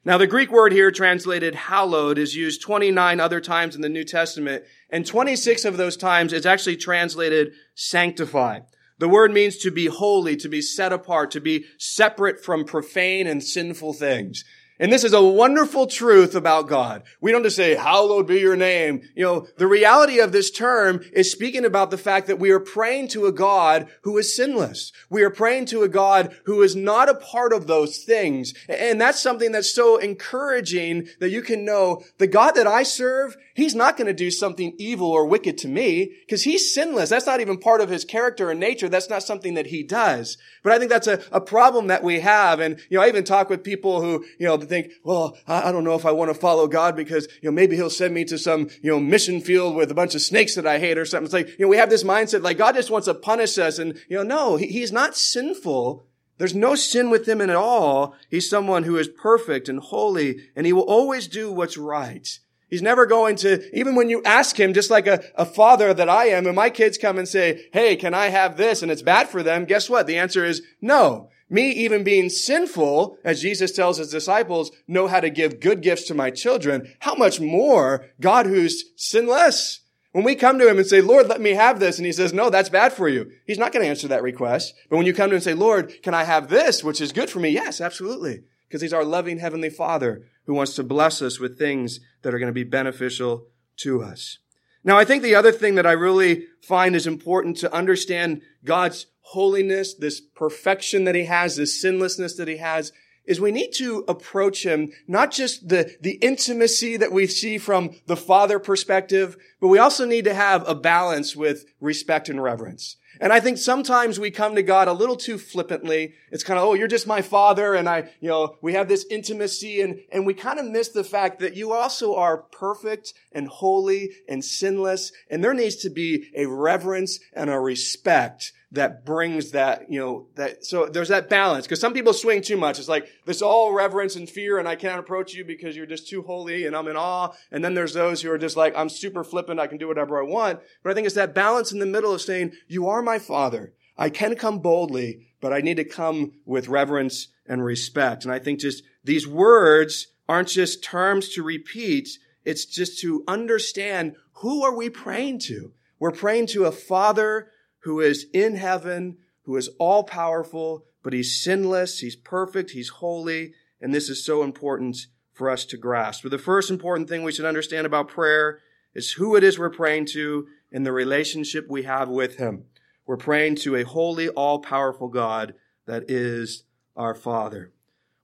[0.05, 4.03] Now, the Greek word here translated hallowed is used 29 other times in the New
[4.03, 8.61] Testament, and 26 of those times it's actually translated sanctify.
[8.99, 13.27] The word means to be holy, to be set apart, to be separate from profane
[13.27, 14.43] and sinful things.
[14.79, 17.03] And this is a wonderful truth about God.
[17.21, 19.01] We don't just say, hallowed be your name.
[19.15, 22.59] You know, the reality of this term is speaking about the fact that we are
[22.59, 24.91] praying to a God who is sinless.
[25.11, 28.53] We are praying to a God who is not a part of those things.
[28.67, 33.37] And that's something that's so encouraging that you can know the God that I serve,
[33.55, 37.09] He's not going to do something evil or wicked to me because He's sinless.
[37.09, 38.89] That's not even part of His character and nature.
[38.89, 40.37] That's not something that He does.
[40.63, 42.59] But I think that's a, a problem that we have.
[42.59, 45.71] And, you know, I even talk with people who, you know, think, well, I, I
[45.71, 48.25] don't know if I want to follow God because, you know, maybe he'll send me
[48.25, 51.05] to some, you know, mission field with a bunch of snakes that I hate or
[51.05, 51.25] something.
[51.25, 53.77] It's like, you know, we have this mindset like God just wants to punish us.
[53.77, 56.07] And, you know, no, he, he's not sinful.
[56.39, 58.15] There's no sin with him at all.
[58.29, 62.39] He's someone who is perfect and holy and he will always do what's right.
[62.73, 66.09] He's never going to, even when you ask him, just like a, a father that
[66.09, 68.81] I am, and my kids come and say, hey, can I have this?
[68.81, 69.65] And it's bad for them.
[69.65, 70.07] Guess what?
[70.07, 71.29] The answer is no.
[71.51, 76.05] Me even being sinful, as Jesus tells his disciples, know how to give good gifts
[76.05, 76.91] to my children.
[77.01, 79.81] How much more God who's sinless?
[80.11, 82.33] When we come to him and say, Lord, let me have this, and he says,
[82.33, 83.29] no, that's bad for you.
[83.45, 84.73] He's not going to answer that request.
[84.89, 87.11] But when you come to him and say, Lord, can I have this, which is
[87.11, 87.49] good for me?
[87.49, 88.45] Yes, absolutely.
[88.67, 92.39] Because he's our loving heavenly father who wants to bless us with things that are
[92.39, 94.39] going to be beneficial to us.
[94.83, 99.07] Now, I think the other thing that I really find is important to understand God's
[99.21, 102.91] holiness, this perfection that he has, this sinlessness that he has,
[103.25, 107.95] is we need to approach him not just the, the intimacy that we see from
[108.05, 112.97] the father perspective, but we also need to have a balance with respect and reverence.
[113.19, 116.13] And I think sometimes we come to God a little too flippantly.
[116.31, 117.73] It's kind of, oh, you're just my father.
[117.73, 121.03] And I, you know, we have this intimacy and, and we kind of miss the
[121.03, 125.11] fact that you also are perfect and holy and sinless.
[125.29, 130.27] And there needs to be a reverence and a respect that brings that, you know,
[130.35, 131.67] that, so there's that balance.
[131.67, 132.79] Cause some people swing too much.
[132.79, 136.09] It's like, this all reverence and fear and I can't approach you because you're just
[136.09, 137.29] too holy and I'm in awe.
[137.51, 139.59] And then there's those who are just like, I'm super flippant.
[139.59, 140.59] I can do whatever I want.
[140.81, 143.73] But I think it's that balance in the middle of saying, you are my father.
[143.95, 148.25] I can come boldly, but I need to come with reverence and respect.
[148.25, 152.09] And I think just these words aren't just terms to repeat.
[152.43, 155.73] It's just to understand who are we praying to?
[155.99, 157.49] We're praying to a father
[157.83, 163.53] who is in heaven, who is all powerful, but he's sinless, he's perfect, he's holy,
[163.81, 166.23] and this is so important for us to grasp.
[166.23, 168.59] But the first important thing we should understand about prayer
[168.93, 172.65] is who it is we're praying to and the relationship we have with him.
[173.05, 176.63] We're praying to a holy, all powerful God that is
[176.95, 177.71] our Father.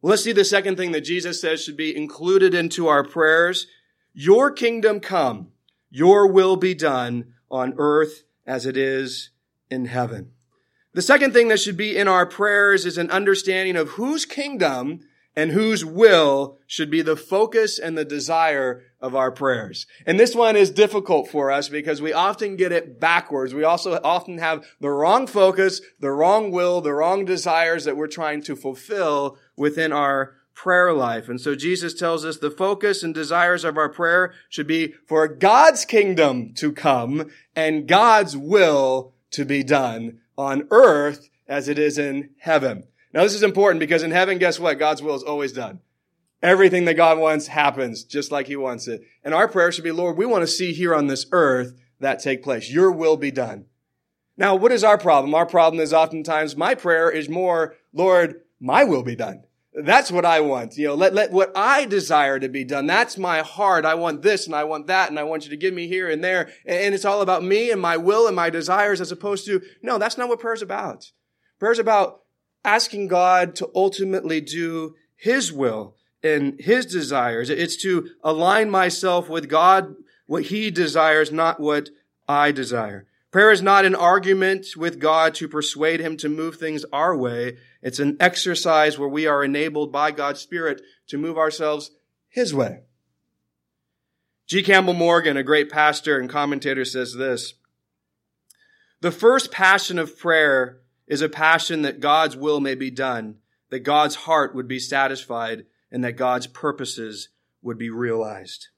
[0.01, 3.67] Well, let's see the second thing that Jesus says should be included into our prayers.
[4.13, 5.49] Your kingdom come,
[5.89, 9.31] your will be done on earth as it is
[9.69, 10.31] in heaven.
[10.93, 15.01] The second thing that should be in our prayers is an understanding of whose kingdom
[15.35, 19.85] and whose will should be the focus and the desire of our prayers.
[20.05, 23.53] And this one is difficult for us because we often get it backwards.
[23.53, 28.07] We also often have the wrong focus, the wrong will, the wrong desires that we're
[28.07, 31.29] trying to fulfill within our prayer life.
[31.29, 35.27] And so Jesus tells us the focus and desires of our prayer should be for
[35.27, 41.97] God's kingdom to come and God's will to be done on earth as it is
[41.97, 42.85] in heaven.
[43.13, 44.79] Now this is important because in heaven, guess what?
[44.79, 45.79] God's will is always done.
[46.41, 49.01] Everything that God wants happens just like he wants it.
[49.23, 52.19] And our prayer should be, Lord, we want to see here on this earth that
[52.19, 52.71] take place.
[52.71, 53.65] Your will be done.
[54.37, 55.35] Now, what is our problem?
[55.35, 59.43] Our problem is oftentimes my prayer is more, Lord, my will be done.
[59.73, 60.77] That's what I want.
[60.77, 62.87] You know, let, let what I desire to be done.
[62.87, 63.85] That's my heart.
[63.85, 66.09] I want this and I want that and I want you to give me here
[66.09, 66.49] and there.
[66.65, 69.97] And it's all about me and my will and my desires as opposed to, no,
[69.99, 71.11] that's not what prayer's about.
[71.59, 72.21] Prayer's about
[72.65, 77.49] asking God to ultimately do His will and His desires.
[77.49, 81.89] It's to align myself with God, what He desires, not what
[82.27, 83.05] I desire.
[83.31, 87.57] Prayer is not an argument with God to persuade Him to move things our way.
[87.81, 91.91] It's an exercise where we are enabled by God's Spirit to move ourselves
[92.27, 92.81] His way.
[94.47, 94.63] G.
[94.63, 97.53] Campbell Morgan, a great pastor and commentator, says this.
[99.01, 103.37] The first passion of prayer is a passion that God's will may be done,
[103.69, 107.29] that God's heart would be satisfied, and that God's purposes
[107.61, 108.69] would be realized.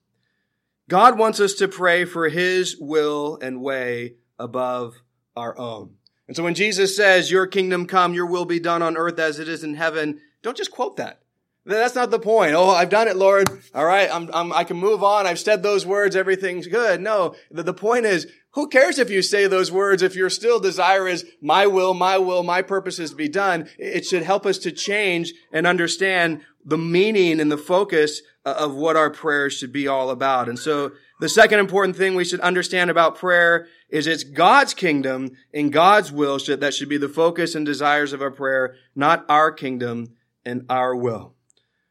[0.90, 5.02] God wants us to pray for His will and way above
[5.36, 5.96] our own.
[6.28, 9.40] And so when Jesus says, Your kingdom come, your will be done on earth as
[9.40, 11.22] it is in heaven, don't just quote that.
[11.66, 12.54] That's not the point.
[12.54, 13.48] Oh, I've done it, Lord.
[13.76, 14.10] All right.
[14.12, 15.28] I'm, I'm, i can move on.
[15.28, 16.16] I've said those words.
[16.16, 17.02] Everything's good.
[17.02, 20.60] No, the, the point is, who cares if you say those words if your still
[20.60, 23.70] desire is my will, my will, my purposes to be done?
[23.78, 28.96] It should help us to change and understand the meaning and the focus of what
[28.96, 30.50] our prayers should be all about.
[30.50, 35.32] And so the second important thing we should understand about prayer is it's God's kingdom
[35.54, 39.26] and God's will should, that should be the focus and desires of our prayer, not
[39.30, 41.36] our kingdom and our will.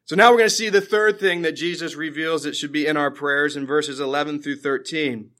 [0.07, 2.87] So now we're going to see the third thing that Jesus reveals that should be
[2.87, 5.31] in our prayers in verses 11 through 13.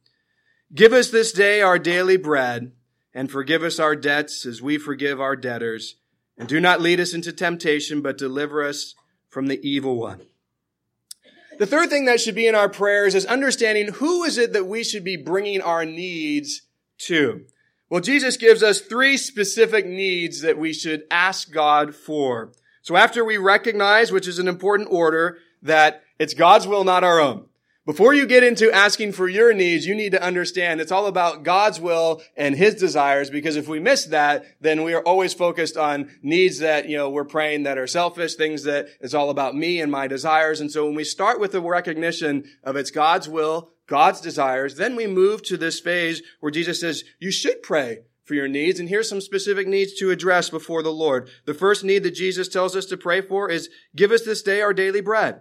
[0.73, 2.71] Give us this day our daily bread
[3.13, 5.97] and forgive us our debts as we forgive our debtors.
[6.39, 8.95] And do not lead us into temptation, but deliver us
[9.29, 10.23] from the evil one.
[11.61, 14.65] The third thing that should be in our prayers is understanding who is it that
[14.67, 16.63] we should be bringing our needs
[17.01, 17.45] to.
[17.91, 22.53] Well, Jesus gives us three specific needs that we should ask God for.
[22.81, 27.21] So after we recognize, which is an important order, that it's God's will, not our
[27.21, 27.45] own.
[27.91, 31.43] Before you get into asking for your needs, you need to understand it's all about
[31.43, 35.77] God's will and His desires because if we miss that, then we are always focused
[35.77, 39.57] on needs that, you know, we're praying that are selfish, things that it's all about
[39.57, 40.61] me and my desires.
[40.61, 44.95] And so when we start with the recognition of it's God's will, God's desires, then
[44.95, 48.79] we move to this phase where Jesus says, you should pray for your needs.
[48.79, 51.29] And here's some specific needs to address before the Lord.
[51.45, 54.61] The first need that Jesus tells us to pray for is give us this day
[54.61, 55.41] our daily bread.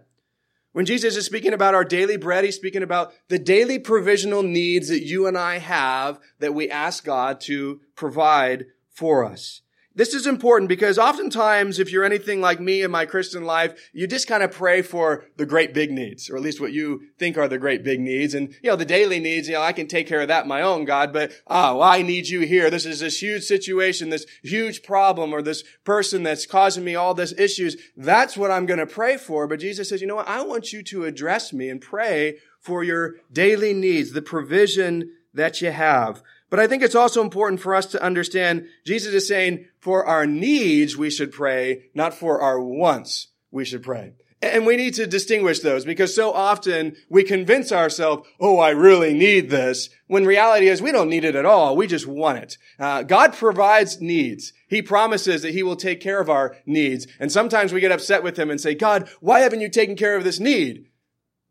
[0.80, 4.88] When Jesus is speaking about our daily bread, he's speaking about the daily provisional needs
[4.88, 9.60] that you and I have that we ask God to provide for us.
[10.00, 14.08] This is important because oftentimes, if you're anything like me in my Christian life, you
[14.08, 17.38] just kind of pray for the great big needs, or at least what you think
[17.38, 18.34] are the great big needs.
[18.34, 20.62] And, you know, the daily needs, you know, I can take care of that my
[20.62, 22.70] own, God, but, ah, well, I need you here.
[22.70, 27.14] This is this huge situation, this huge problem, or this person that's causing me all
[27.14, 27.76] this issues.
[27.98, 29.48] That's what I'm going to pray for.
[29.48, 30.30] But Jesus says, you know what?
[30.30, 35.62] I want you to address me and pray for your daily needs, the provision that
[35.62, 36.24] you have.
[36.50, 40.26] But I think it's also important for us to understand Jesus is saying for our
[40.26, 44.14] needs we should pray, not for our wants we should pray.
[44.42, 49.14] And we need to distinguish those because so often we convince ourselves, oh, I really
[49.14, 51.76] need this, when reality is we don't need it at all.
[51.76, 52.58] We just want it.
[52.80, 54.54] Uh, God provides needs.
[54.70, 57.06] He promises that He will take care of our needs.
[57.20, 60.16] And sometimes we get upset with Him and say, God, why haven't you taken care
[60.16, 60.88] of this need?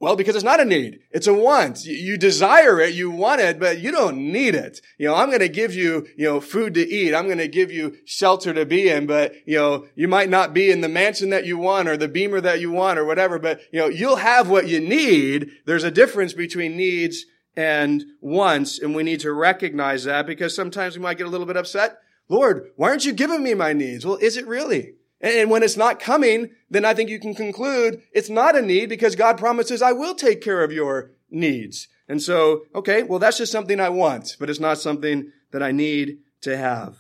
[0.01, 1.01] Well, because it's not a need.
[1.11, 1.85] It's a want.
[1.85, 4.81] You desire it, you want it, but you don't need it.
[4.97, 7.15] You know, I'm going to give you, you know, food to eat.
[7.15, 10.55] I'm going to give you shelter to be in, but, you know, you might not
[10.55, 13.41] be in the mansion that you want or the beamer that you want or whatever,
[13.41, 15.51] but, you know, you'll have what you need.
[15.67, 17.25] There's a difference between needs
[17.57, 21.47] and wants, and we need to recognize that because sometimes we might get a little
[21.47, 24.05] bit upset Lord, why aren't you giving me my needs?
[24.05, 24.95] Well, is it really?
[25.21, 28.89] And when it's not coming, then I think you can conclude it's not a need
[28.89, 31.89] because God promises I will take care of your needs.
[32.09, 35.73] And so, okay, well, that's just something I want, but it's not something that I
[35.73, 36.97] need to have.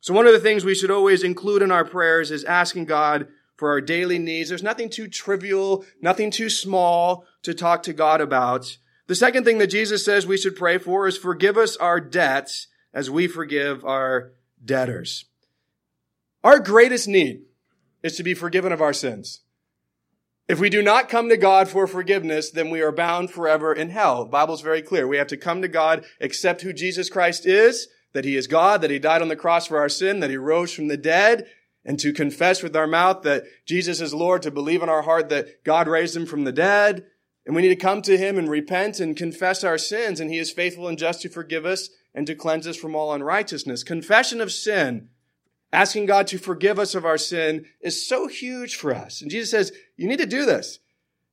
[0.00, 3.26] So one of the things we should always include in our prayers is asking God
[3.56, 4.50] for our daily needs.
[4.50, 8.76] There's nothing too trivial, nothing too small to talk to God about.
[9.06, 12.68] The second thing that Jesus says we should pray for is forgive us our debts
[12.92, 14.32] as we forgive our
[14.64, 15.24] debtors.
[16.46, 17.42] Our greatest need
[18.04, 19.40] is to be forgiven of our sins.
[20.46, 23.90] If we do not come to God for forgiveness, then we are bound forever in
[23.90, 24.22] hell.
[24.22, 25.08] The Bible's very clear.
[25.08, 28.80] We have to come to God, accept who Jesus Christ is, that he is God,
[28.82, 31.48] that he died on the cross for our sin, that he rose from the dead,
[31.84, 35.30] and to confess with our mouth that Jesus is Lord, to believe in our heart
[35.30, 37.06] that God raised him from the dead.
[37.44, 40.38] And we need to come to him and repent and confess our sins, and he
[40.38, 43.82] is faithful and just to forgive us and to cleanse us from all unrighteousness.
[43.82, 45.08] Confession of sin,
[45.76, 49.20] asking God to forgive us of our sin, is so huge for us.
[49.20, 50.78] And Jesus says, you need to do this.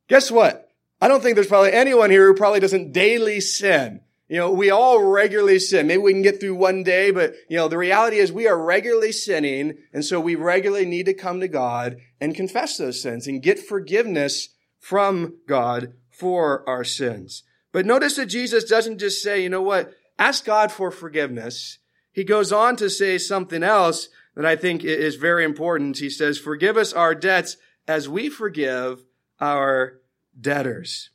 [0.10, 0.70] Guess what?
[1.00, 4.02] I don't think there's probably anyone here who probably doesn't daily sin.
[4.28, 5.88] You know, we all regularly sin.
[5.88, 8.62] Maybe we can get through one day, but you know, the reality is we are
[8.62, 9.78] regularly sinning.
[9.94, 13.60] And so we regularly need to come to God and confess those sins and get
[13.60, 17.44] forgiveness from God for our sins.
[17.72, 21.78] But notice that Jesus doesn't just say, you know what, ask God for forgiveness.
[22.12, 26.00] He goes on to say something else that I think is very important.
[26.00, 27.58] He says, forgive us our debts
[27.88, 29.04] as we forgive
[29.40, 30.00] our
[30.40, 31.10] debtors.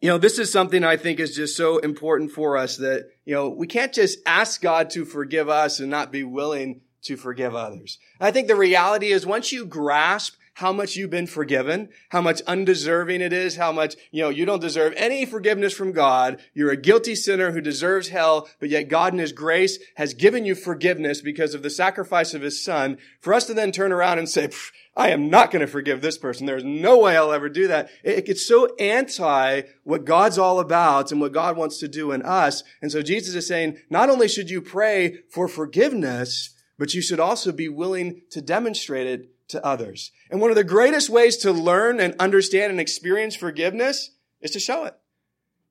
[0.00, 3.34] You know, this is something I think is just so important for us that, you
[3.34, 7.54] know, we can't just ask God to forgive us and not be willing to forgive
[7.54, 7.98] others.
[8.20, 12.42] I think the reality is once you grasp how much you've been forgiven, how much
[12.42, 16.40] undeserving it is, how much, you know, you don't deserve any forgiveness from God.
[16.52, 20.44] You're a guilty sinner who deserves hell, but yet God in His grace has given
[20.44, 22.98] you forgiveness because of the sacrifice of His Son.
[23.20, 24.50] For us to then turn around and say,
[24.94, 26.44] I am not going to forgive this person.
[26.44, 27.88] There's no way I'll ever do that.
[28.04, 32.20] It gets so anti what God's all about and what God wants to do in
[32.22, 32.62] us.
[32.82, 37.20] And so Jesus is saying, not only should you pray for forgiveness, but you should
[37.20, 40.12] also be willing to demonstrate it to others.
[40.30, 44.60] And one of the greatest ways to learn and understand and experience forgiveness is to
[44.60, 44.96] show it.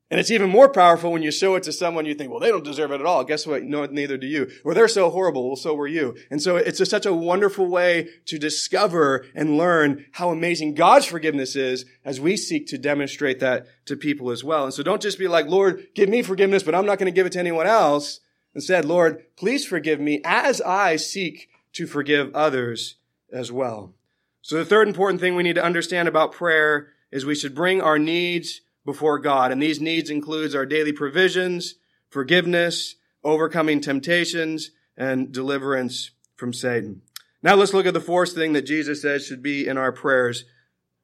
[0.09, 2.49] And it's even more powerful when you show it to someone you think, well, they
[2.49, 3.23] don't deserve it at all.
[3.23, 3.63] Guess what?
[3.63, 4.51] No, neither do you.
[4.65, 5.47] Or they're so horrible.
[5.47, 6.17] Well, so were you.
[6.29, 11.55] And so it's such a wonderful way to discover and learn how amazing God's forgiveness
[11.55, 14.65] is as we seek to demonstrate that to people as well.
[14.65, 17.15] And so don't just be like, Lord, give me forgiveness, but I'm not going to
[17.15, 18.19] give it to anyone else.
[18.53, 22.97] Instead, Lord, please forgive me as I seek to forgive others
[23.31, 23.93] as well.
[24.41, 27.81] So the third important thing we need to understand about prayer is we should bring
[27.81, 29.51] our needs before God.
[29.51, 31.75] And these needs includes our daily provisions,
[32.09, 37.01] forgiveness, overcoming temptations, and deliverance from Satan.
[37.43, 40.45] Now let's look at the fourth thing that Jesus says should be in our prayers.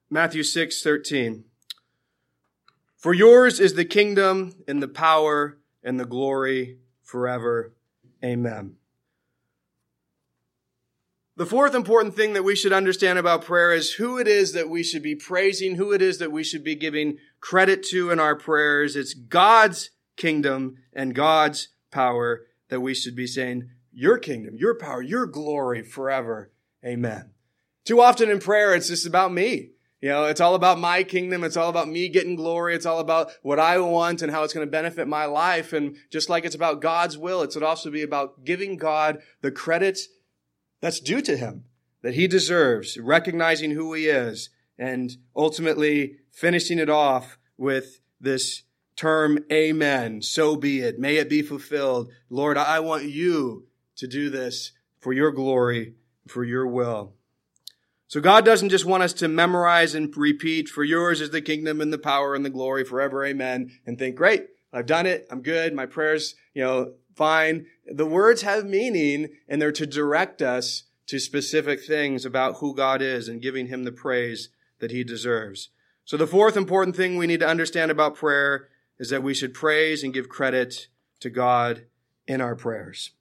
[0.09, 1.43] Matthew 6, 13.
[2.95, 7.73] For yours is the kingdom and the power and the glory forever.
[8.23, 8.76] Amen.
[11.37, 14.71] The fourth important thing that we should understand about prayer is who it is that
[14.71, 18.19] we should be praising, who it is that we should be giving credit to in
[18.19, 18.95] our prayers.
[18.95, 24.99] It's God's kingdom and God's power that we should be saying, your kingdom, your power,
[25.03, 26.51] your glory forever.
[26.83, 27.29] Amen.
[27.85, 29.73] Too often in prayer, it's just about me.
[30.01, 31.43] You know, it's all about my kingdom.
[31.43, 32.73] It's all about me getting glory.
[32.73, 35.71] It's all about what I want and how it's going to benefit my life.
[35.71, 39.51] And just like it's about God's will, it should also be about giving God the
[39.51, 39.99] credit
[40.81, 41.65] that's due to him,
[42.01, 48.63] that he deserves, recognizing who he is, and ultimately finishing it off with this
[48.95, 50.21] term, Amen.
[50.21, 50.99] So be it.
[50.99, 52.11] May it be fulfilled.
[52.29, 55.93] Lord, I want you to do this for your glory,
[56.27, 57.13] for your will.
[58.07, 61.81] So God doesn't just want us to memorize and repeat, for yours is the kingdom
[61.81, 63.25] and the power and the glory forever.
[63.25, 63.71] Amen.
[63.85, 64.47] And think, great.
[64.71, 65.27] I've done it.
[65.29, 65.73] I'm good.
[65.73, 67.65] My prayers, you know, fine.
[67.91, 73.01] The words have meaning and they're to direct us to specific things about who God
[73.01, 75.69] is and giving him the praise that he deserves.
[76.03, 78.67] So the fourth important thing we need to understand about prayer
[78.99, 80.87] is that we should praise and give credit
[81.21, 81.85] to God
[82.27, 83.11] in our prayers.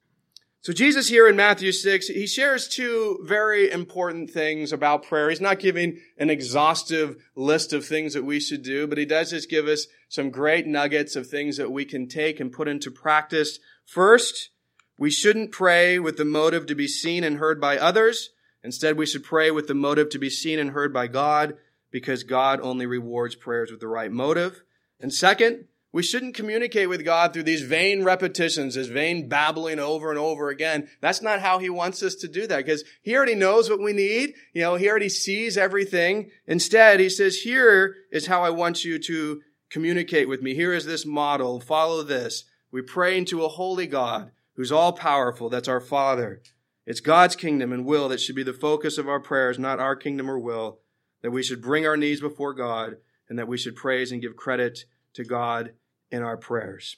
[0.61, 5.29] So Jesus here in Matthew 6, he shares two very important things about prayer.
[5.29, 9.29] He's not giving an exhaustive list of things that we should do, but he does
[9.29, 12.91] just give us some great nuggets of things that we can take and put into
[12.91, 14.49] practice First,
[14.97, 18.31] we shouldn't pray with the motive to be seen and heard by others.
[18.63, 21.57] Instead, we should pray with the motive to be seen and heard by God
[21.91, 24.63] because God only rewards prayers with the right motive.
[24.99, 30.09] And second, We shouldn't communicate with God through these vain repetitions, this vain babbling over
[30.09, 30.89] and over again.
[31.01, 33.93] That's not how He wants us to do that because He already knows what we
[33.93, 34.33] need.
[34.53, 36.29] You know, He already sees everything.
[36.45, 40.53] Instead, He says, here is how I want you to communicate with me.
[40.53, 41.59] Here is this model.
[41.59, 42.43] Follow this.
[42.71, 45.47] We pray into a holy God who's all powerful.
[45.47, 46.41] That's our Father.
[46.85, 49.95] It's God's kingdom and will that should be the focus of our prayers, not our
[49.95, 50.79] kingdom or will.
[51.21, 52.97] That we should bring our needs before God
[53.29, 55.73] and that we should praise and give credit to God
[56.11, 56.97] in our prayers.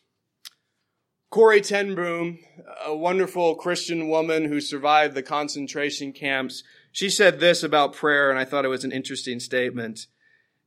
[1.31, 2.39] Corrie ten Boom,
[2.85, 8.39] a wonderful Christian woman who survived the concentration camps, she said this about prayer, and
[8.39, 10.07] I thought it was an interesting statement.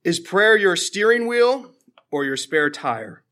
[0.04, 1.72] Is prayer your steering wheel
[2.12, 3.24] or your spare tire?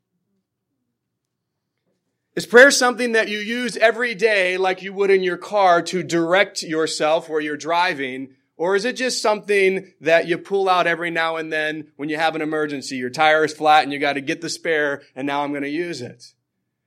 [2.36, 6.04] Is prayer something that you use every day like you would in your car to
[6.04, 8.34] direct yourself where you're driving?
[8.56, 12.16] Or is it just something that you pull out every now and then when you
[12.16, 12.96] have an emergency?
[12.96, 15.64] Your tire is flat and you got to get the spare and now I'm going
[15.64, 16.34] to use it.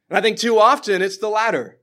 [0.09, 1.79] And I think too often it's the latter.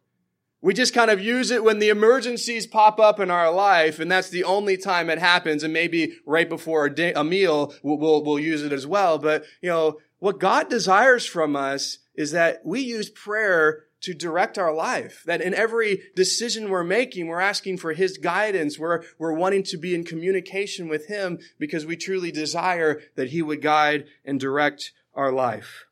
[0.63, 4.13] We just kind of use it when the emergencies pop up in our life, and
[4.13, 5.65] that's the only time it happens.
[5.65, 9.17] And maybe right before a, day, a meal, we'll, we'll, we'll use it as well.
[9.17, 14.59] But, you know, what God desires from us is that we use prayer to direct
[14.59, 15.23] our life.
[15.27, 18.79] That in every decision we're making, we're asking for His guidance.
[18.79, 23.43] We're, we're wanting to be in communication with Him because we truly desire that He
[23.43, 25.85] would guide and direct our life.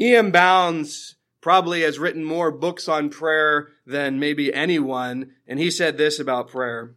[0.00, 0.30] E.M.
[0.30, 6.20] Bounds probably has written more books on prayer than maybe anyone, and he said this
[6.20, 6.94] about prayer.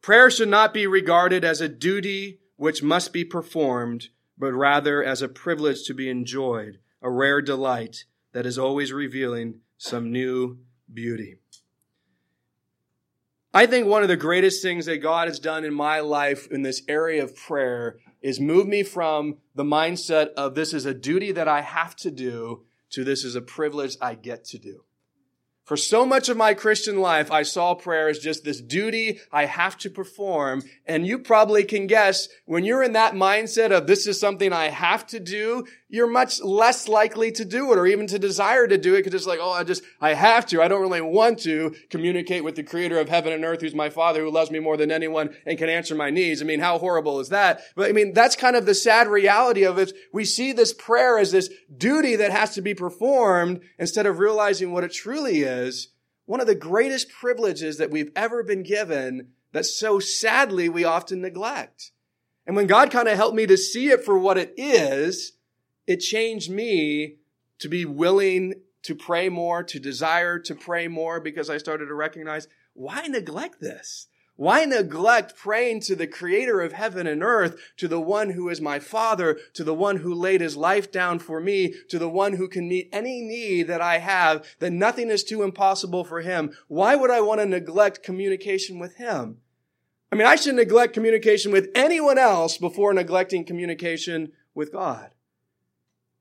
[0.00, 5.22] Prayer should not be regarded as a duty which must be performed, but rather as
[5.22, 10.58] a privilege to be enjoyed a rare delight that is always revealing some new
[10.92, 11.36] beauty.
[13.54, 16.62] I think one of the greatest things that God has done in my life in
[16.62, 21.32] this area of prayer is move me from the mindset of this is a duty
[21.32, 24.84] that I have to do to this is a privilege I get to do.
[25.68, 29.44] For so much of my Christian life, I saw prayer as just this duty I
[29.44, 30.62] have to perform.
[30.86, 34.70] And you probably can guess when you're in that mindset of this is something I
[34.70, 38.78] have to do, you're much less likely to do it or even to desire to
[38.78, 40.62] do it because it's like, oh, I just, I have to.
[40.62, 43.90] I don't really want to communicate with the creator of heaven and earth who's my
[43.90, 46.40] father who loves me more than anyone and can answer my needs.
[46.40, 47.60] I mean, how horrible is that?
[47.74, 49.92] But I mean, that's kind of the sad reality of it.
[50.14, 54.72] We see this prayer as this duty that has to be performed instead of realizing
[54.72, 55.57] what it truly is.
[56.26, 61.20] One of the greatest privileges that we've ever been given that so sadly we often
[61.20, 61.90] neglect.
[62.46, 65.32] And when God kind of helped me to see it for what it is,
[65.86, 67.16] it changed me
[67.58, 71.94] to be willing to pray more, to desire to pray more because I started to
[71.94, 74.06] recognize why neglect this?
[74.38, 78.60] Why neglect praying to the creator of heaven and earth, to the one who is
[78.60, 82.34] my father, to the one who laid his life down for me, to the one
[82.34, 86.52] who can meet any need that I have, that nothing is too impossible for him?
[86.68, 89.38] Why would I want to neglect communication with him?
[90.12, 95.10] I mean, I should neglect communication with anyone else before neglecting communication with God.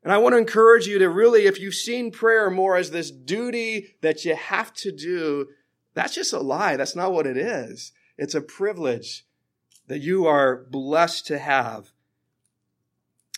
[0.02, 3.12] And I want to encourage you to really, if you've seen prayer more as this
[3.12, 5.50] duty that you have to do,
[5.94, 6.78] that's just a lie.
[6.78, 7.92] That's not what it is.
[8.18, 9.26] It's a privilege
[9.88, 11.92] that you are blessed to have.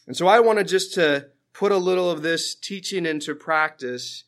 [0.08, 4.24] And so I want to just to put a little of this teaching into practice.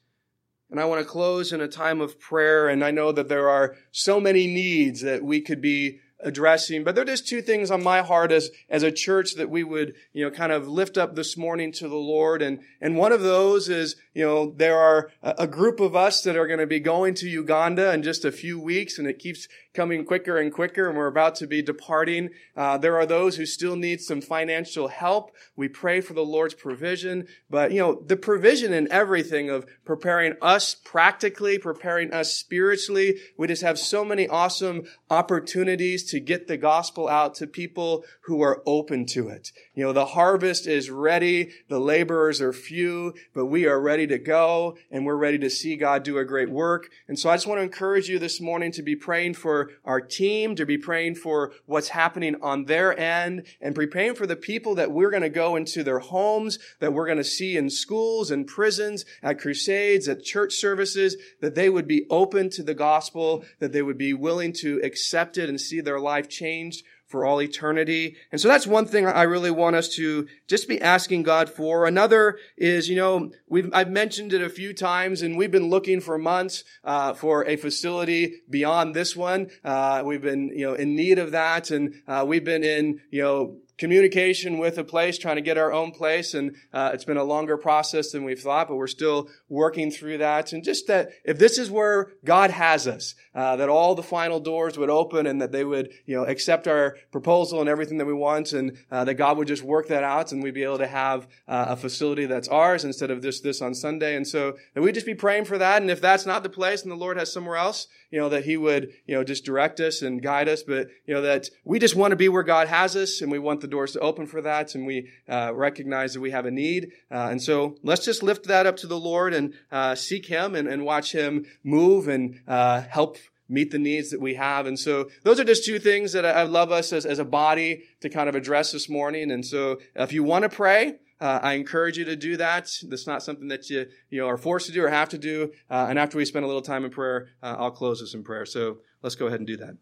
[0.69, 2.69] And I want to close in a time of prayer.
[2.69, 6.83] And I know that there are so many needs that we could be addressing.
[6.83, 9.63] But there are just two things on my heart as, as a church that we
[9.63, 12.41] would, you know, kind of lift up this morning to the Lord.
[12.41, 16.35] And, and one of those is, you know, there are a group of us that
[16.35, 19.47] are going to be going to Uganda in just a few weeks and it keeps
[19.73, 22.29] coming quicker and quicker and we're about to be departing.
[22.55, 25.31] Uh, there are those who still need some financial help.
[25.55, 30.35] We pray for the Lord's provision, but you know, the provision in everything of preparing
[30.41, 33.17] us practically, preparing us spiritually.
[33.37, 38.41] We just have so many awesome opportunities to get the gospel out to people who
[38.41, 39.51] are open to it.
[39.73, 41.51] You know, the harvest is ready.
[41.69, 45.75] The laborers are few, but we are ready to go and we're ready to see
[45.75, 46.89] God do a great work.
[47.07, 50.01] And so I just want to encourage you this morning to be praying for our
[50.01, 54.75] team, to be praying for what's happening on their end and praying for the people
[54.75, 58.29] that we're going to go into their homes, that we're going to see in schools
[58.29, 63.43] and prisons, at crusades, at church services, that they would be open to the gospel,
[63.59, 67.41] that they would be willing to accept it and see their life changed for all
[67.41, 68.15] eternity.
[68.31, 71.85] And so that's one thing I really want us to just be asking God for.
[71.85, 75.99] Another is, you know, we've, I've mentioned it a few times and we've been looking
[75.99, 79.49] for months, uh, for a facility beyond this one.
[79.63, 83.21] Uh, we've been, you know, in need of that and, uh, we've been in, you
[83.21, 86.35] know, communication with a place, trying to get our own place.
[86.35, 90.19] And uh, it's been a longer process than we thought, but we're still working through
[90.19, 90.53] that.
[90.53, 94.39] And just that if this is where God has us, uh, that all the final
[94.39, 98.05] doors would open and that they would, you know, accept our proposal and everything that
[98.05, 100.77] we want and uh, that God would just work that out and we'd be able
[100.77, 104.15] to have uh, a facility that's ours instead of just this on Sunday.
[104.15, 105.81] And so that we just be praying for that.
[105.81, 108.45] And if that's not the place and the Lord has somewhere else, you know, that
[108.45, 111.79] he would, you know, just direct us and guide us, but, you know, that we
[111.79, 114.27] just want to be where God has us and we want the doors to open
[114.27, 116.91] for that and we uh, recognize that we have a need.
[117.09, 120.55] Uh, and so let's just lift that up to the Lord and uh, seek him
[120.55, 124.65] and, and, watch him move and uh, help meet the needs that we have.
[124.65, 127.83] And so those are just two things that I love us as, as a body
[128.01, 129.31] to kind of address this morning.
[129.31, 132.71] And so if you want to pray, uh, I encourage you to do that.
[132.83, 135.53] That's not something that you, you know, are forced to do or have to do.
[135.69, 138.23] Uh, and after we spend a little time in prayer, uh, I'll close us in
[138.23, 138.45] prayer.
[138.45, 139.77] So let's go ahead and do that.